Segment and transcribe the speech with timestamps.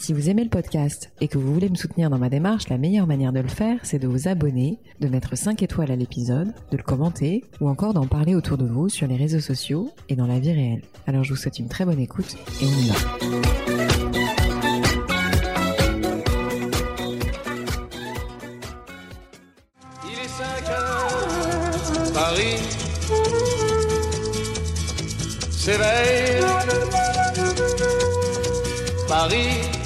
[0.00, 2.78] Si vous aimez le podcast et que vous voulez me soutenir dans ma démarche, la
[2.78, 6.54] meilleure manière de le faire, c'est de vous abonner, de mettre 5 étoiles à l'épisode,
[6.70, 10.16] de le commenter ou encore d'en parler autour de vous sur les réseaux sociaux et
[10.16, 10.80] dans la vie réelle.
[11.06, 12.94] Alors je vous souhaite une très bonne écoute et on y va.
[20.06, 22.56] Il est 5 heures, Paris
[25.50, 26.40] s'éveille.
[29.06, 29.79] Paris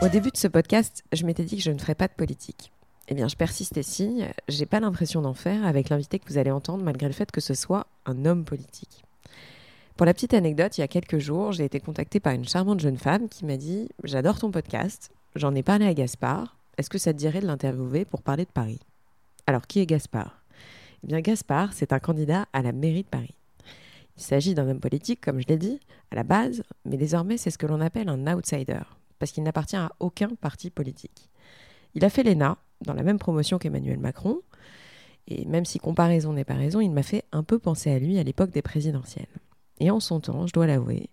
[0.00, 2.72] Au début de ce podcast, je m'étais dit que je ne ferais pas de politique.
[3.08, 6.50] Eh bien, je persiste ici, j'ai pas l'impression d'en faire avec l'invité que vous allez
[6.50, 9.04] entendre malgré le fait que ce soit un homme politique.
[9.96, 12.80] Pour la petite anecdote, il y a quelques jours, j'ai été contactée par une charmante
[12.80, 16.98] jeune femme qui m'a dit J'adore ton podcast, j'en ai parlé à Gaspard, est-ce que
[16.98, 18.80] ça te dirait de l'interviewer pour parler de Paris?
[19.46, 20.42] Alors, qui est Gaspard?
[21.04, 23.34] Eh bien, Gaspard, c'est un candidat à la mairie de Paris.
[24.16, 27.50] Il s'agit d'un homme politique, comme je l'ai dit, à la base, mais désormais, c'est
[27.50, 28.82] ce que l'on appelle un outsider,
[29.18, 31.30] parce qu'il n'appartient à aucun parti politique.
[31.94, 34.40] Il a fait l'ENA, dans la même promotion qu'Emmanuel Macron,
[35.28, 38.18] et même si comparaison n'est pas raison, il m'a fait un peu penser à lui
[38.18, 39.26] à l'époque des présidentielles.
[39.78, 41.10] Et en son temps, je dois l'avouer,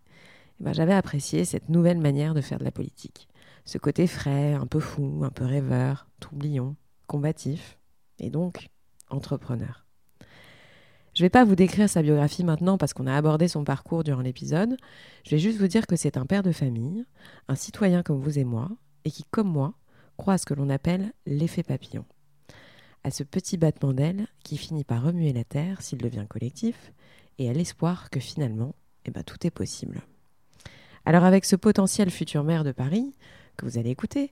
[0.59, 3.27] eh ben, j'avais apprécié cette nouvelle manière de faire de la politique.
[3.65, 6.75] Ce côté frais, un peu fou, un peu rêveur, troublion,
[7.07, 7.77] combatif,
[8.19, 8.69] et donc
[9.09, 9.85] entrepreneur.
[11.19, 14.05] Je ne vais pas vous décrire sa biographie maintenant parce qu'on a abordé son parcours
[14.05, 14.77] durant l'épisode.
[15.25, 17.05] Je vais juste vous dire que c'est un père de famille,
[17.49, 18.69] un citoyen comme vous et moi,
[19.03, 19.73] et qui, comme moi,
[20.15, 22.05] croit à ce que l'on appelle l'effet papillon.
[23.03, 26.93] À ce petit battement d'aile qui finit par remuer la terre s'il devient collectif,
[27.37, 30.03] et à l'espoir que finalement, eh ben, tout est possible.
[31.03, 33.13] Alors avec ce potentiel futur maire de Paris,
[33.57, 34.31] que vous allez écouter,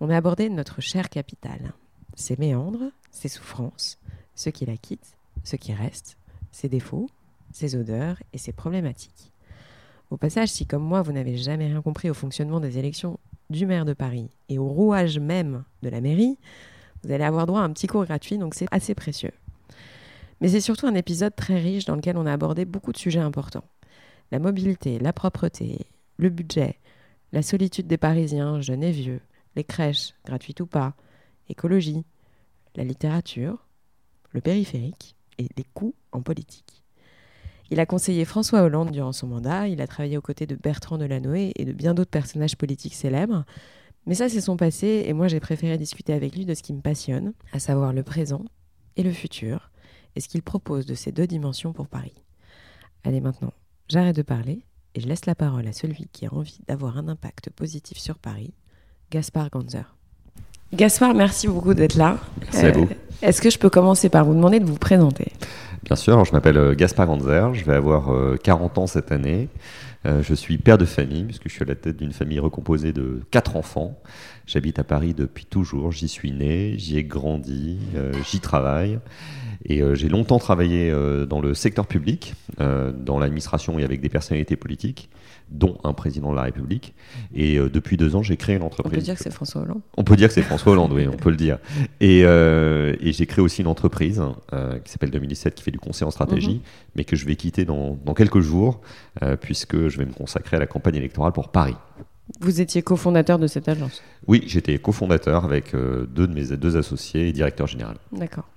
[0.00, 1.74] on a abordé notre chère capitale,
[2.16, 4.00] ses méandres, ses souffrances,
[4.34, 6.16] ceux qui la quittent, ceux qui restent,
[6.54, 7.08] ses défauts,
[7.52, 9.32] ses odeurs et ses problématiques.
[10.10, 13.18] Au passage, si comme moi vous n'avez jamais rien compris au fonctionnement des élections
[13.50, 16.38] du maire de Paris et au rouage même de la mairie,
[17.02, 19.32] vous allez avoir droit à un petit cours gratuit, donc c'est assez précieux.
[20.40, 23.20] Mais c'est surtout un épisode très riche dans lequel on a abordé beaucoup de sujets
[23.20, 23.64] importants.
[24.30, 25.86] La mobilité, la propreté,
[26.18, 26.78] le budget,
[27.32, 29.20] la solitude des Parisiens, jeunes et vieux,
[29.56, 30.94] les crèches, gratuites ou pas,
[31.48, 32.04] écologie,
[32.76, 33.66] la littérature,
[34.30, 36.84] le périphérique et les coûts en politique.
[37.70, 40.98] Il a conseillé François Hollande durant son mandat, il a travaillé aux côtés de Bertrand
[40.98, 43.44] Delanoë et de bien d'autres personnages politiques célèbres.
[44.06, 46.74] Mais ça, c'est son passé, et moi j'ai préféré discuter avec lui de ce qui
[46.74, 48.44] me passionne, à savoir le présent
[48.96, 49.70] et le futur,
[50.14, 52.22] et ce qu'il propose de ces deux dimensions pour Paris.
[53.02, 53.52] Allez maintenant,
[53.88, 57.08] j'arrête de parler et je laisse la parole à celui qui a envie d'avoir un
[57.08, 58.54] impact positif sur Paris,
[59.10, 59.93] Gaspard Ganzer.
[60.72, 62.18] Gaspard, merci beaucoup d'être là.
[62.40, 62.88] Merci à vous.
[63.22, 65.32] Est-ce que je peux commencer par vous demander de vous présenter?
[65.84, 69.48] Bien sûr, je m'appelle euh, Gaspard Ganzer, je vais avoir euh, 40 ans cette année.
[70.06, 72.92] Euh, je suis père de famille, puisque je suis à la tête d'une famille recomposée
[72.92, 73.98] de quatre enfants.
[74.46, 78.98] J'habite à Paris depuis toujours, j'y suis né, j'y ai grandi, euh, j'y travaille.
[79.66, 84.00] Et euh, j'ai longtemps travaillé euh, dans le secteur public, euh, dans l'administration et avec
[84.02, 85.08] des personnalités politiques,
[85.50, 86.94] dont un président de la République.
[87.34, 88.94] Et depuis deux ans, j'ai créé une On entreprise.
[88.98, 89.80] peut dire que c'est François Hollande.
[89.96, 91.58] On peut dire que c'est François Hollande, oui, on peut le dire.
[92.00, 94.22] Et, et j'ai créé aussi une entreprise
[94.84, 96.60] qui s'appelle 2017, qui fait du conseil en stratégie, Mhm.
[96.96, 98.80] mais que je vais quitter dans, dans quelques jours,
[99.42, 101.76] puisque je vais me consacrer à la campagne électorale pour Paris.
[102.40, 104.02] Vous étiez cofondateur de cette agence?
[104.26, 107.96] Oui, j'étais cofondateur avec deux de mes deux associés et directeur général.
[108.12, 108.48] D'accord.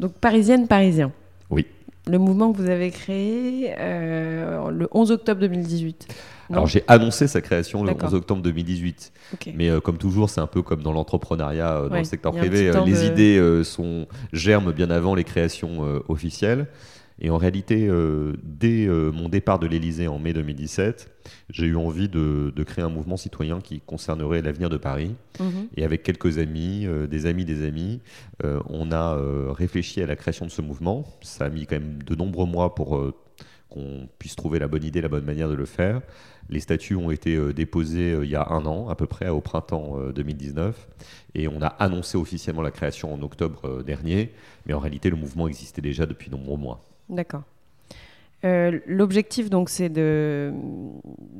[0.00, 1.12] Donc parisienne, parisien.
[1.50, 1.66] Oui.
[2.06, 6.08] Le mouvement que vous avez créé euh, le 11 octobre 2018.
[6.48, 8.08] Non Alors j'ai annoncé sa création le D'accord.
[8.08, 9.50] 11 octobre 2018, Ok.
[9.54, 12.32] mais euh, comme toujours, c'est un peu comme dans l'entrepreneuriat, euh, dans Ouais, le secteur
[12.32, 16.66] privé, les de- idées sont germent bien avant les créations officielles.
[17.20, 21.10] Et en réalité, euh, dès euh, mon départ de l'Élysée en mai 2017,
[21.50, 25.14] j'ai eu envie de, de créer un mouvement citoyen qui concernerait l'avenir de Paris.
[25.38, 25.68] Mhm.
[25.76, 28.00] Et avec quelques amis, euh, des amis des amis,
[28.42, 29.20] on a
[29.52, 31.04] réfléchi à la création de ce mouvement.
[31.20, 32.98] Ça a mis quand même de nombreux mois pour
[33.70, 36.02] qu'on puisse trouver la bonne idée, la bonne manière de le faire.
[36.50, 39.28] Les statuts ont été euh, déposés euh, il y a un an, à peu près
[39.28, 40.88] au printemps euh, 2019,
[41.36, 44.32] et on a annoncé officiellement la création en octobre dernier,
[44.66, 46.89] mais en réalité le mouvement existait déjà depuis de nombreux mois.
[47.10, 47.42] D'accord.
[48.44, 50.52] Euh, L'objectif, donc, c'est de-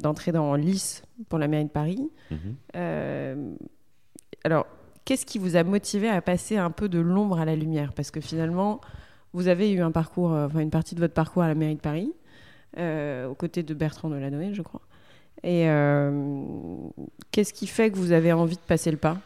[0.02, 2.10] d'entrer dans lice pour la mairie de Paris.
[2.30, 2.38] Mhm.
[2.76, 3.54] Euh,
[4.44, 4.66] alors,
[5.04, 7.92] qu'est-ce qui vous a motivé à passer un peu de l'ombre à la lumière?
[7.94, 8.80] Parce que finalement,
[9.32, 11.76] vous avez eu un parcours, euh, enfin une partie de votre parcours à la mairie
[11.76, 12.12] de Paris,
[12.76, 14.82] euh, aux côtés de Bertrand Delanoë, je crois.
[15.42, 15.64] Et
[17.30, 19.16] qu'est-ce qui fait que vous avez envie de passer le pas?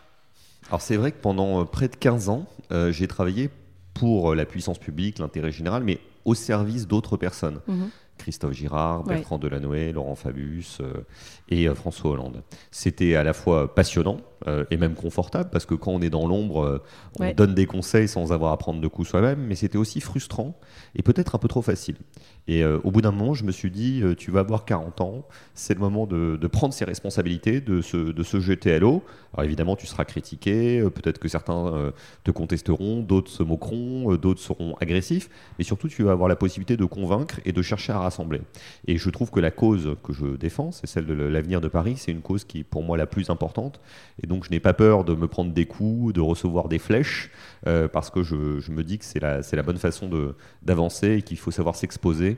[0.68, 2.46] Alors c'est vrai que pendant près de 15 ans,
[2.90, 3.50] j'ai travaillé
[3.94, 7.60] pour la puissance publique, l'intérêt général, mais au service d'autres personnes.
[7.66, 7.90] Mhm.
[8.16, 9.16] Christophe Girard, Ouais.
[9.16, 11.04] Bertrand Delanoë, Laurent Fabius euh,
[11.48, 12.44] et euh, François Hollande.
[12.70, 16.28] C'était à la fois passionnant euh, et même confortable parce que quand on est dans
[16.28, 16.80] l'ombre,
[17.18, 17.34] on Ouais.
[17.34, 20.56] donne des conseils sans avoir à prendre de coups soi-même, mais c'était aussi frustrant
[20.94, 21.96] et peut-être un peu trop facile.
[22.46, 25.00] Et euh, au bout d'un moment, je me suis dit, euh, tu vas avoir 40
[25.00, 29.02] ans, c'est le moment de, prendre ses responsabilités, de se, de se jeter à l'eau.
[29.32, 31.92] Alors évidemment, tu seras critiqué, euh, peut-être que certains
[32.22, 36.76] te contesteront, d'autres se moqueront, d'autres seront agressifs, mais surtout, tu vas avoir la possibilité
[36.76, 38.42] de convaincre et de chercher à rassembler.
[38.86, 41.94] Et je trouve que la cause que je défends, c'est celle de l'avenir de Paris,
[41.96, 43.80] c'est une cause qui est pour moi la plus importante.
[44.22, 47.30] Et donc, je n'ai pas peur de me prendre des coups, de recevoir des flèches,
[47.92, 50.10] parce que je, je me dis que c'est la, la bonne façon
[50.62, 52.33] d'avancer et qu'il faut savoir s'exposer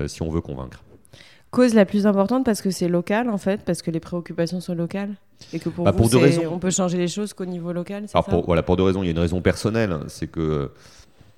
[0.00, 0.82] euh, si on veut convaincre.
[1.50, 4.74] Cause la plus importante parce que c'est local en fait, parce que les préoccupations sont
[4.74, 5.14] locales
[5.52, 6.42] et que pour Bah, vous, pour deux raisons.
[6.52, 8.06] on peut changer les choses qu'au niveau local.
[8.14, 8.30] Alors ça?
[8.30, 9.02] pour, voilà, pour deux raisons.
[9.02, 10.70] Il y a une raison personnelle, c'est que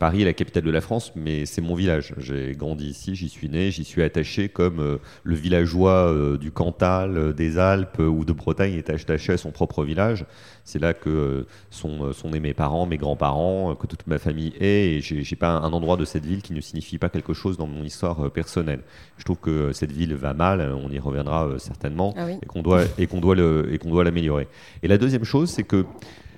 [0.02, 2.12] Paris est la capitale de la France, mais c'est mon village.
[2.18, 6.50] J'ai grandi ici, j'y suis né, j'y suis attaché comme euh, le villageois euh, du
[6.50, 10.26] Cantal, euh, des Alpes ou de Bretagne est attaché à son propre village.
[10.64, 14.96] C'est là que sont, sont nés mes parents, mes grands-parents, que toute ma famille est.
[14.96, 17.68] Et j'ai pas un, endroit de cette ville qui ne signifie pas quelque chose dans
[17.68, 18.80] mon histoire personnelle.
[19.18, 22.38] Je trouve que cette ville va mal, on y reviendra certainement Ah oui.
[22.42, 24.48] et qu'on doit et qu'on doit le et qu'on doit l'améliorer.
[24.82, 25.84] Et la deuxième chose, c'est que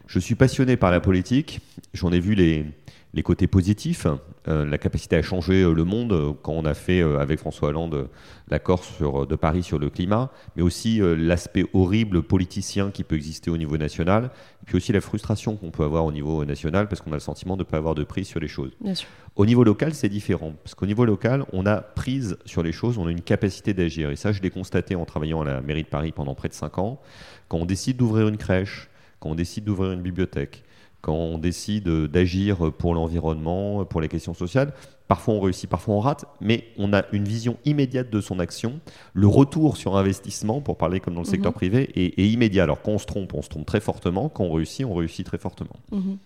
[0.07, 1.61] je suis passionné par la politique.
[1.95, 2.67] J'en ai vu les
[3.15, 4.07] les côtés positifs,
[4.49, 7.69] euh, la capacité à changer euh, le monde euh, quand on a fait avec François
[7.69, 8.09] Hollande
[8.49, 13.57] l'accord de Paris sur le climat, mais aussi l'aspect horrible politicien qui peut exister au
[13.57, 14.31] niveau national,
[14.63, 17.21] et puis aussi la frustration qu'on peut avoir au niveau national parce qu'on a le
[17.21, 18.73] sentiment de ne pas avoir de prise sur les choses.
[18.83, 19.09] Bien sûr.
[19.37, 20.53] Au niveau local, c'est différent.
[20.63, 24.11] Parce qu'au niveau local, on a prise sur les choses, on a une capacité d'agir.
[24.11, 26.55] Et ça, je l'ai constaté en travaillant à la mairie de Paris pendant près de
[26.55, 27.01] 5 ans.
[27.49, 28.91] Quand on décide d'ouvrir une crèche,
[29.21, 30.64] quand on décide d'ouvrir une bibliothèque,
[31.05, 34.73] quand on décide d'agir pour l'environnement, pour les questions sociales,
[35.07, 38.81] parfois on réussit, parfois on rate, mais on a une vision immédiate de son action.
[39.13, 41.57] Le retour sur investissement, pour parler comme dans le secteur Mhm.
[41.57, 42.63] privé, est, est immédiat.
[42.63, 44.31] Alors quand on se trompe, on se trompe très fortement.
[44.31, 45.77] Quand on réussit, on réussit très fortement.
[45.93, 46.17] Mhm.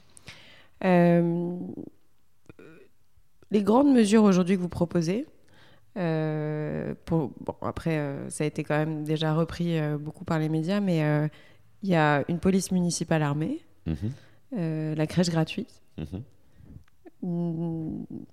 [0.84, 1.56] Euh,
[3.50, 5.26] les grandes mesures aujourd'hui que vous proposez,
[5.96, 10.38] euh, pour, bon, après, euh, ça a été quand même déjà repris euh, beaucoup par
[10.38, 10.98] les médias, mais
[11.82, 13.96] il y a une police municipale armée, Mhm,
[14.52, 16.22] la crèche gratuite, mhm.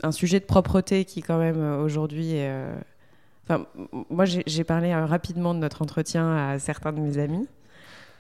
[0.03, 2.75] Un sujet de propreté qui quand même euh, aujourd'hui euh,
[3.47, 3.65] Enfin,
[4.09, 7.47] moi j'ai parlé euh, rapidement de notre entretien à certains de mes amis.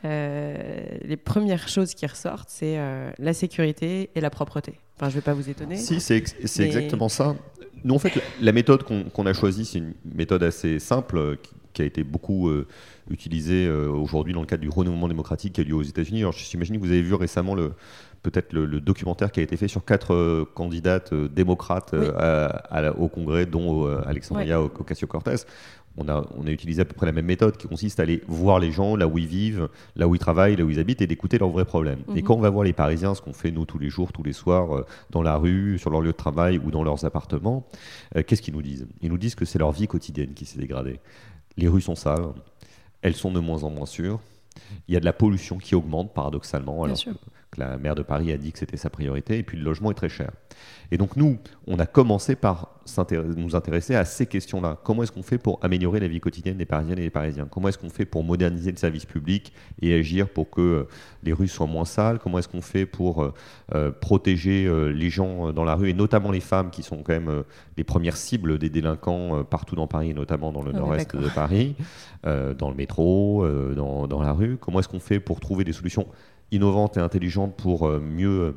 [0.03, 4.73] Euh, les premières choses qui ressortent, c'est euh, la sécurité et la propreté.
[4.97, 5.77] Enfin, je vais pas vous étonner.
[5.77, 7.35] Si, c'est ex- c'est Mais- exactement ça.
[7.83, 11.35] Nous, en fait, la, la méthode qu'on a choisie, c'est une méthode assez simple euh,
[11.41, 12.65] qui, qui a été beaucoup euh,
[13.09, 16.21] utilisée euh, aujourd'hui dans le cadre du renouveau démocratique qui a lieu aux États-Unis.
[16.21, 17.73] Alors, j'imagine que vous avez vu récemment le
[18.23, 22.07] peut-être le, le documentaire qui a été fait sur quatre euh, candidates euh, démocrates Oui.
[22.17, 25.45] à- à la- au Congrès, dont Alexandria Ocasio-Cortez.
[25.97, 28.21] On a, on a utilisé à peu près la même méthode qui consiste à aller
[28.27, 31.01] voir les gens là où ils vivent, là où ils travaillent, là où ils habitent
[31.01, 31.99] et d'écouter leurs vrais problèmes.
[32.15, 32.23] Et Mhm.
[32.23, 34.33] quand on va voir les Parisiens, ce qu'on fait nous tous les jours, tous les
[34.33, 37.65] soirs, euh, dans la rue, sur leur lieu de travail ou dans leurs appartements,
[38.17, 38.87] euh, qu'est-ce qu'ils nous disent?
[39.03, 40.99] Ils nous disent que c'est leur vie quotidienne qui s'est dégradée.
[41.57, 42.33] Les rues sont sales,
[43.01, 44.19] elles sont de moins en moins sûres.
[44.87, 47.17] Il y a de la pollution qui augmente paradoxalement, Bien alors
[47.57, 49.95] la maire de Paris a dit que c'était sa priorité, et puis le logement est
[49.95, 50.31] très cher.
[50.91, 52.71] Et donc nous, on a commencé par
[53.35, 54.77] nous intéresser à ces questions-là.
[54.83, 57.47] Comment est-ce qu'on fait pour améliorer la vie quotidienne des Parisiennes et des Parisiens?
[57.49, 60.87] Comment est-ce qu'on fait pour moderniser le service public et agir pour que euh,
[61.23, 62.19] les rues soient moins sales?
[62.19, 63.33] Comment est-ce qu'on fait pour euh,
[63.73, 67.13] euh, protéger euh, les gens dans la rue, et notamment les femmes qui sont quand
[67.13, 67.43] même euh,
[67.77, 71.75] les premières cibles des délinquants partout dans Paris, et notamment dans le nord-est de Paris,
[72.23, 73.45] dans le métro,
[73.75, 74.57] dans, dans la rue?
[74.57, 76.07] Comment est-ce qu'on fait pour trouver des solutions
[76.51, 78.51] innovantes et intelligentes pour euh, mieux euh,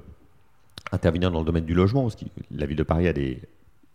[0.93, 3.43] intervenir dans le domaine du logement Parce que la ville de Paris a des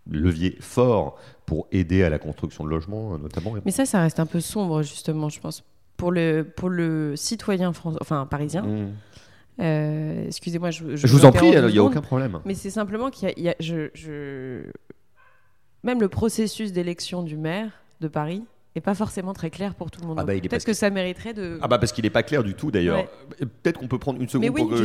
[0.10, 3.54] leviers forts pour aider à la construction de logements, euh, notamment.
[3.66, 5.64] Mais ça, ça reste un peu sombre justement, je pense,
[5.98, 8.64] pour le pour le citoyen français, enfin parisien.
[8.64, 8.92] Mmh.
[9.62, 12.40] Euh, Excusez-moi, je, Je vous en prie, il n'y a aucun problème.
[12.44, 14.64] Mais c'est simplement qu'il y a, il y a- je, je-
[15.84, 17.70] même le processus d'élection du maire
[18.02, 18.44] de Paris
[18.76, 20.18] est pas forcément très clair pour tout le monde.
[20.20, 21.60] Ah bah, Peut-être que ça mériterait de.
[21.62, 22.98] Ah bah parce qu'il n'est pas clair du tout d'ailleurs.
[22.98, 23.10] Ouais.
[23.42, 24.76] Euh, Peut-être qu'on peut prendre une seconde oui, pour que,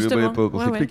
[0.49, 0.89] pour que je Ouais.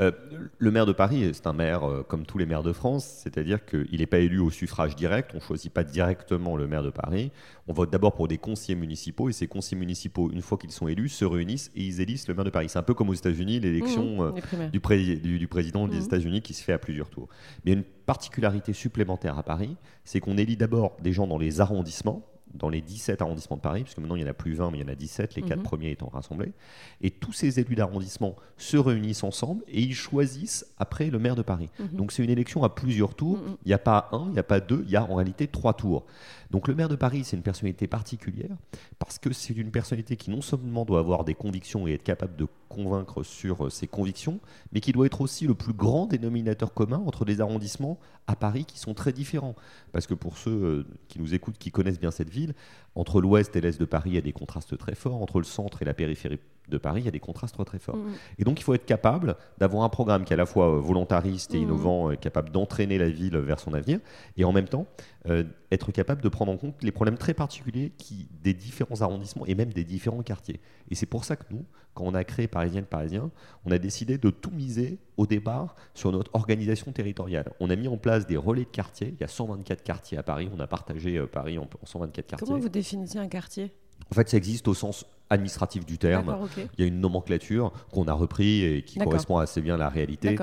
[0.00, 0.12] Euh,
[0.58, 3.64] le maire de Paris, c'est un maire euh, comme tous les maires de France, c'est-à-dire
[3.66, 6.88] qu'il n'est pas élu au suffrage direct, on ne choisit pas directement le maire de
[6.88, 7.30] Paris.
[7.68, 10.88] On vote d'abord pour des conseillers municipaux et ces conseillers municipaux, une fois qu'ils sont
[10.88, 12.68] élus, se réunissent et ils élisent le maire de Paris.
[12.70, 14.00] C'est un peu comme aux États-Unis, l'élection
[14.32, 16.04] Mmh, euh, du, pré- du- du président des Mhm.
[16.04, 17.28] États-Unis qui se fait à plusieurs tours.
[17.66, 22.26] Mais une particularité supplémentaire à Paris, c'est qu'on élit d'abord des gens dans les arrondissements,
[22.54, 24.78] dans les 17 arrondissements de Paris, puisque maintenant il n'y en a plus 20, mais
[24.78, 25.64] il y en a 17, les quatre Mhm.
[25.64, 26.52] premiers étant rassemblés.
[27.00, 31.42] Et tous ces élus d'arrondissement se réunissent ensemble et ils choisissent après le maire de
[31.42, 31.68] Paris.
[31.78, 31.88] Mhm.
[31.92, 33.38] Donc c'est une élection à plusieurs tours.
[33.38, 33.56] Mhm.
[33.64, 35.46] Il n'y a pas un, il n'y a pas deux, il y a en réalité
[35.46, 36.04] trois tours.
[36.50, 38.56] Donc le maire de Paris, c'est une personnalité particulière
[38.98, 42.34] parce que c'est une personnalité qui non seulement doit avoir des convictions et être capable
[42.36, 44.40] de convaincre sur euh, ses convictions,
[44.72, 47.98] mais qui doit être aussi le plus grand dénominateur commun entre des arrondissements
[48.30, 49.56] à Paris qui sont très différents.
[49.92, 52.54] Parce que pour ceux euh, qui nous écoutent, qui connaissent bien cette ville,
[52.94, 55.20] entre l'ouest et l'est de Paris, il y a des contrastes très forts.
[55.20, 56.38] Entre le centre et la périphérie
[56.70, 57.96] de Paris, il y a des contrastes très forts.
[57.96, 58.12] Mhm.
[58.38, 60.80] Et donc, il faut être capable d'avoir un programme qui est à la fois euh,
[60.80, 61.62] volontariste et Mhm.
[61.64, 63.98] innovant, capable d'entraîner la ville vers son avenir,
[64.36, 64.86] et en même temps
[65.28, 69.44] euh, être capable de prendre en compte les problèmes très particuliers qui, des différents arrondissements
[69.44, 70.60] et même des différents quartiers.
[70.90, 71.62] Et c'est pour ça que nous,
[71.92, 73.30] quand on a créé Parisienne Parisien,
[73.66, 77.52] on a décidé de tout miser au départ sur notre organisation territoriale.
[77.60, 79.08] On a mis en place des relais de quartier.
[79.08, 80.48] Il y a 124 quartiers à Paris.
[80.56, 82.46] On a partagé euh, Paris en 124 quartiers.
[82.46, 83.72] Comment vous définissez un quartier?
[84.10, 86.36] En fait, ça existe au sens administratif du terme.
[86.76, 89.88] Il y a une nomenclature qu'on a repris et qui correspond assez bien à la
[89.88, 90.36] réalité.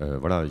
[0.00, 0.44] Euh, voilà,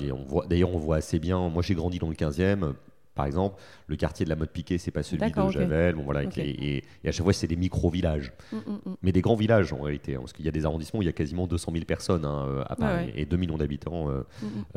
[0.50, 1.50] d'ailleurs, on voit assez bien.
[1.50, 2.64] Moi, j'ai grandi dans le 15e.
[2.64, 2.74] euh,
[3.16, 3.56] Par exemple,
[3.88, 5.54] le quartier de la mode piquée, c'est pas celui de D'accord, ok.
[5.54, 5.96] Javel.
[5.96, 8.34] Bon, voilà, et, et à chaque fois, c'est des micro-villages.
[8.52, 8.96] Mm, mm, mm.
[9.04, 10.16] Mais des grands villages, en réalité.
[10.16, 12.26] hein, parce qu'il y a des arrondissements où il y a quasiment 200 000 personnes
[12.26, 13.14] hein, euh, à Paris ouais.
[13.16, 14.10] et 2 millions d'habitants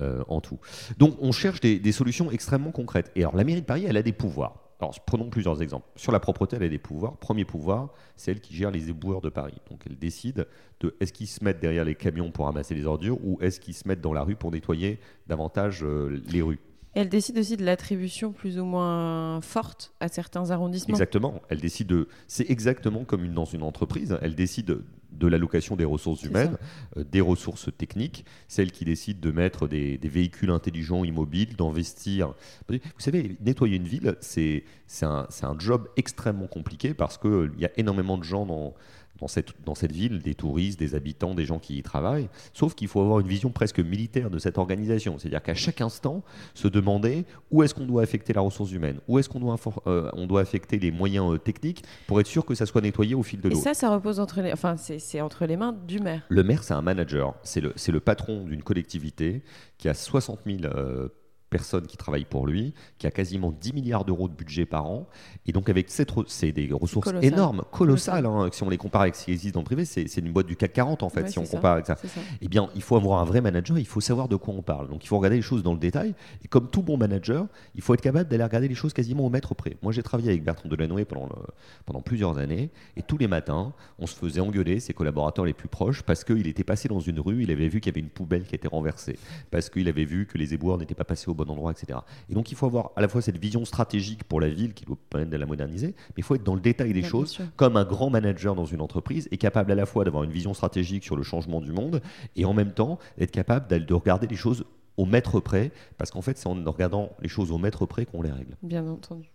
[0.00, 0.58] euh, en tout.
[0.98, 3.10] Donc, on cherche des, des solutions extrêmement concrètes.
[3.16, 4.54] Et alors, la mairie de Paris, elle a des pouvoirs.
[4.80, 5.86] Alors, prenons plusieurs exemples.
[5.96, 7.16] Sur la propreté, elle a des pouvoirs.
[7.18, 9.58] Premier pouvoir, c'est elle qui gère les éboueurs de Paris.
[9.70, 10.46] Donc, elle décide
[10.80, 13.74] de est-ce qu'ils se mettent derrière les camions pour ramasser les ordures ou est-ce qu'ils
[13.74, 16.60] se mettent dans la rue pour nettoyer davantage euh, les rues.
[16.94, 20.94] Elle décide aussi de l'attribution plus ou moins forte à certains arrondissements.
[20.94, 21.40] Exactement.
[21.48, 22.08] Elle décide de.
[22.26, 24.18] C'est exactement comme une, dans une entreprise.
[24.22, 26.56] Elle décide de l'allocation des ressources humaines,
[26.96, 28.24] euh, des ressources techniques.
[28.48, 32.34] Celle qui décide de mettre des, des véhicules intelligents immobiles, d'investir.
[32.68, 34.64] Vous savez, nettoyer une ville, c'est
[35.02, 38.74] un, c'est un job extrêmement compliqué parce qu'il y a énormément de gens dans.
[39.20, 42.28] Dans cette, dans cette ville, des touristes, des habitants, des gens qui y travaillent.
[42.52, 45.18] Sauf qu'il faut avoir une vision presque militaire de cette organisation.
[45.18, 46.22] C'est-à-dire qu'à chaque instant,
[46.54, 50.10] se demander où est-ce qu'on doit affecter la ressource humaine, où est-ce qu'on doit, euh,
[50.14, 53.22] on doit affecter les moyens euh, techniques pour être sûr que ça soit nettoyé au
[53.22, 53.60] fil de Et l'eau.
[53.60, 56.22] ça, ça repose entre les, enfin, c'est entre les mains du maire.
[56.28, 59.42] Le maire, c'est un manager, c'est le, le patron d'une collectivité
[59.78, 61.08] qui a 60 000 euh,
[61.50, 65.08] personnes qui travaillent pour lui, qui a quasiment 10 milliards d'euros de budget par an.
[65.46, 67.24] Et donc, avec cette, c'est des ressources colossal.
[67.32, 68.24] énormes, colossales.
[68.26, 68.48] hein.
[68.52, 70.46] si on les compare avec ce qui existe dans le privé, c'est, c'est une boîte
[70.46, 71.56] du CAC 40 en fait, Ouais, si on ça.
[71.56, 71.96] compare avec ça.
[72.40, 74.88] Eh bien, il faut avoir un vrai manager, il faut savoir de quoi on parle.
[74.88, 76.14] Donc, il faut regarder les choses dans le détail.
[76.44, 79.30] Et comme tout bon manager, il faut être capable d'aller regarder les choses quasiment au
[79.30, 79.76] mètre près.
[79.82, 81.52] Moi, j'ai travaillé avec Bertrand Delanoë pendant, le-
[81.84, 82.70] pendant plusieurs années.
[82.96, 86.46] Et tous les matins, on se faisait engueuler, ses collaborateurs les plus proches, parce qu'il
[86.46, 88.68] était passé dans une rue, il avait vu qu'il y avait une poubelle qui était
[88.68, 89.18] renversée,
[89.50, 91.98] parce qu'il avait vu que les éboueurs n'étaient pas passés au bon endroit, etc.
[92.28, 94.84] Et donc, il faut avoir à la fois cette vision stratégique pour la ville qui
[94.84, 97.38] doit permettre de la moderniser, mais il faut être dans le détail des Bien choses
[97.56, 100.54] comme un grand manager dans une entreprise est capable à la fois d'avoir une vision
[100.54, 102.02] stratégique sur le changement du monde
[102.36, 104.64] et en même temps être capable de regarder les choses
[104.96, 108.20] au mètre près, parce qu'en fait, c'est en regardant les choses au mètre près qu'on
[108.20, 108.56] les règle.
[108.62, 109.30] Bien entendu.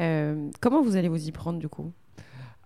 [0.00, 1.92] Euh, comment vous allez vous y prendre du coup?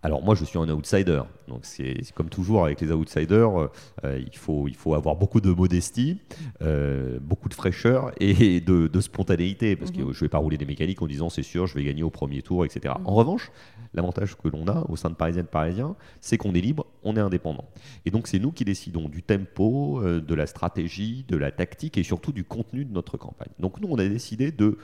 [0.02, 3.68] Alors moi, je suis un outsider, donc c'est comme toujours avec les outsiders,
[4.04, 6.18] euh, il, faut, il faut avoir beaucoup de modestie,
[6.62, 10.12] euh, beaucoup de fraîcheur et de, de spontanéité, parce que Mhm.
[10.12, 12.08] je ne vais pas rouler des mécaniques en disant c'est sûr, je vais gagner au
[12.08, 12.94] premier tour, etc.
[12.98, 13.06] Mhm.
[13.08, 13.52] En revanche,
[13.92, 17.20] l'avantage que l'on a au sein de Parisienne Parisien, c'est qu'on est libre, on est
[17.20, 17.68] indépendant.
[18.06, 21.98] Et donc c'est nous qui décidons du tempo, euh, de la stratégie, de la tactique
[21.98, 23.52] et surtout du contenu de notre campagne.
[23.58, 24.78] Donc nous, on a décidé de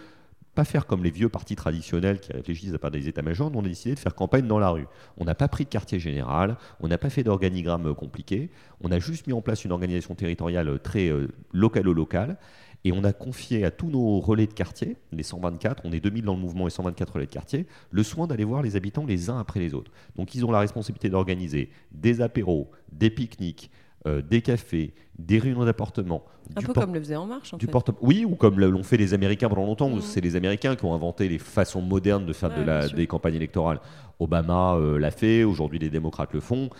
[0.57, 3.69] pas faire comme les vieux partis traditionnels qui réfléchissent à part des états-majors, on a
[3.69, 4.87] décidé de faire campagne dans la rue.
[5.19, 8.91] On n'a pas pris de quartier général, on n'a pas fait d'organigramme euh, compliqué, on
[8.91, 12.39] a juste mis en place une organisation territoriale euh, très euh, localo-locale,
[12.85, 16.25] et on a confié à tous nos relais de quartier, les 124, on est 2000
[16.25, 19.29] dans le mouvement et 124 relais de quartier, le soin d'aller voir les habitants les
[19.29, 19.91] uns après les autres.
[20.17, 23.71] Donc ils ont la responsabilité d'organiser des apéros, des pique-niques,
[24.07, 27.67] euh, des cafés, des réunions d'appartements, Un peu comme le faisait En Marche en du
[27.67, 27.73] fait.
[28.01, 30.01] Oui, ou comme l'ont fait les Américains pendant longtemps, où Mhm.
[30.03, 33.07] c'est les Américains qui ont inventé les façons modernes de faire Ouais, de la- des
[33.07, 33.81] campagnes électorales.
[34.21, 36.71] Obama euh, l'a fait, aujourd'hui les démocrates le font.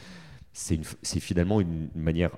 [0.53, 2.31] C'est finalement une manière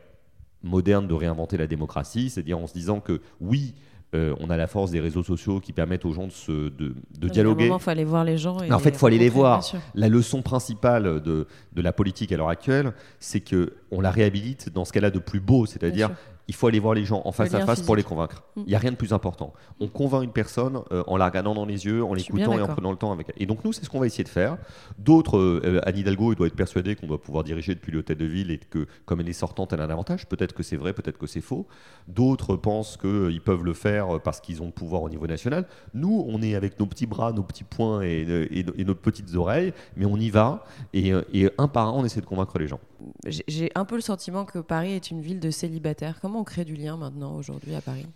[0.63, 3.75] moderne de réinventer la démocratie, c'est-à-dire en se disant que oui,
[4.15, 6.95] euh, on a la force des réseaux sociaux qui permettent aux gens de, se, de,
[7.29, 7.71] dialoguer.
[7.71, 8.63] il faut aller voir les gens.
[8.63, 9.63] et en fait, il faut aller les voir.
[9.95, 14.73] La leçon principale de, de la politique à l'heure actuelle, c'est que on la réhabilite
[14.73, 16.11] dans ce qu'elle a de plus beau, c'est-à-dire.
[16.49, 18.43] Il faut aller voir les gens en face à face pour les convaincre.
[18.57, 18.61] Mm.
[18.65, 19.53] Il n'y a rien de plus important.
[19.81, 22.67] On convainc une personne euh, en la regardant dans les yeux, en l'écoutant et en
[22.75, 23.35] prenant le temps avec elle.
[23.43, 24.57] Et donc nous, c'est ce qu'on va essayer de faire.
[24.99, 28.17] D'autres, euh, euh, Anne Hidalgo, il doit être persuadé qu'on doit pouvoir diriger depuis l'hôtel
[28.17, 30.27] de ville et que comme elle est sortante, elle a un avantage.
[30.27, 31.67] Peut-être que c'est vrai, peut-être que c'est faux.
[32.09, 35.67] D'autres pensent qu'ils peuvent le faire parce qu'ils ont le pouvoir au niveau national.
[35.93, 39.35] Nous, on est avec nos petits bras, nos petits poings et, et- et nos petites
[39.35, 40.65] oreilles, mais on y va
[40.95, 42.81] et, et un par un, on essaie de convaincre les gens.
[43.27, 46.21] J'ai- un peu le sentiment que Paris est une ville de célibataires.
[46.21, 48.07] Comment on crée du lien maintenant, aujourd'hui, à Paris?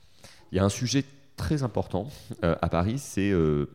[0.50, 1.04] Il y a un sujet
[1.36, 2.08] très important
[2.44, 3.70] euh, à Paris, c'est euh,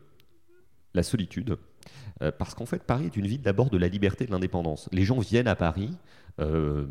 [0.94, 1.56] la solitude.
[2.22, 4.88] Euh, parce qu'en fait, Paris est une ville d'abord de la liberté et de l'indépendance.
[4.92, 5.90] Les gens viennent à Paris,
[6.38, 6.88] de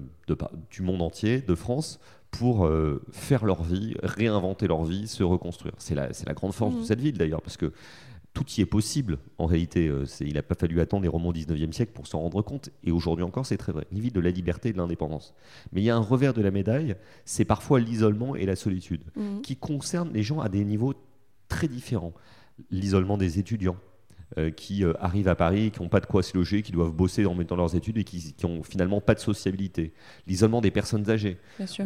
[0.69, 5.73] du monde entier, de France, pour euh, faire leur vie, réinventer leur vie, se reconstruire.
[5.77, 7.71] C'est la, grande force de cette ville d'ailleurs, parce que
[8.37, 9.87] tout y est possible en réalité.
[9.87, 12.69] Euh, il n'a pas fallu attendre les romans du 19e siècle pour s'en rendre compte.
[12.83, 13.87] Et aujourd'hui encore, c'est très vrai.
[13.91, 15.33] Une ville de la liberté et de l'indépendance.
[15.71, 19.01] Mais il y a un revers de la médaille, c'est parfois l'isolement et la solitude
[19.41, 20.93] qui concerne les gens à des niveaux
[21.47, 22.13] très différents.
[22.69, 23.77] L'isolement des étudiants
[24.37, 26.91] euh, qui euh, arrivent à Paris, qui n'ont pas de quoi se loger, qui doivent
[26.91, 29.93] bosser en mettant leurs études et qui, qui ont finalement pas de sociabilité.
[30.27, 31.37] L'isolement des personnes âgées.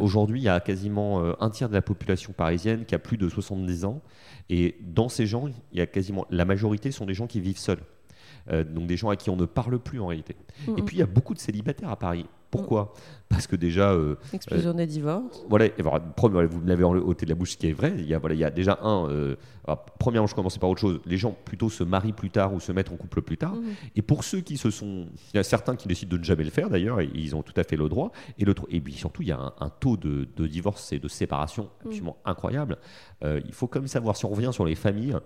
[0.02, 3.16] Aujourd'hui, il y a quasiment euh, un tiers de la population parisienne qui a plus
[3.16, 4.02] de 70 ans.
[4.50, 7.58] Et dans ces gens, il y a quasiment la majorité sont des gens qui vivent
[7.58, 7.82] seuls.
[8.50, 10.34] Donc des gens à qui on ne parle plus en réalité.
[10.66, 10.84] Et Mhm.
[10.84, 12.26] puis il y a beaucoup de célibataires à Paris.
[12.52, 12.92] Pourquoi?
[13.30, 15.42] Parce que déjà, euh, Explosion des divorces.
[15.48, 17.94] voilà, et vous me l'avez ôté de la bouche, ce qui est vrai.
[17.96, 19.08] Il y a, voilà, il y a déjà un.
[19.08, 21.00] euh, alors, premièrement, je commençais par autre chose.
[21.06, 23.54] Les gens plutôt se marient plus tard ou se mettent en couple plus tard.
[23.54, 23.72] Mhm.
[23.96, 25.06] Et pour ceux qui se sont.
[25.32, 27.42] Il y a certains qui décident de ne jamais le faire d'ailleurs, et ils ont
[27.42, 28.12] tout à fait le droit.
[28.38, 30.98] Et, le, et puis surtout, il y a un, un taux de, de divorce et
[30.98, 32.76] de séparation absolument incroyable.
[33.24, 35.16] Euh, il faut quand même savoir, si on revient sur les familles,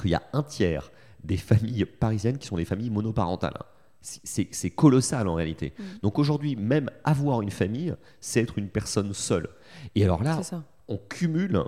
[0.00, 0.90] qu'il y a un tiers
[1.22, 3.58] des familles parisiennes qui sont des familles monoparentales.
[4.02, 5.72] C'est- colossal en réalité.
[6.02, 9.48] Donc aujourd'hui, même avoir une famille, c'est être une personne seule.
[9.94, 10.40] Et alors là,
[10.88, 11.62] on cumule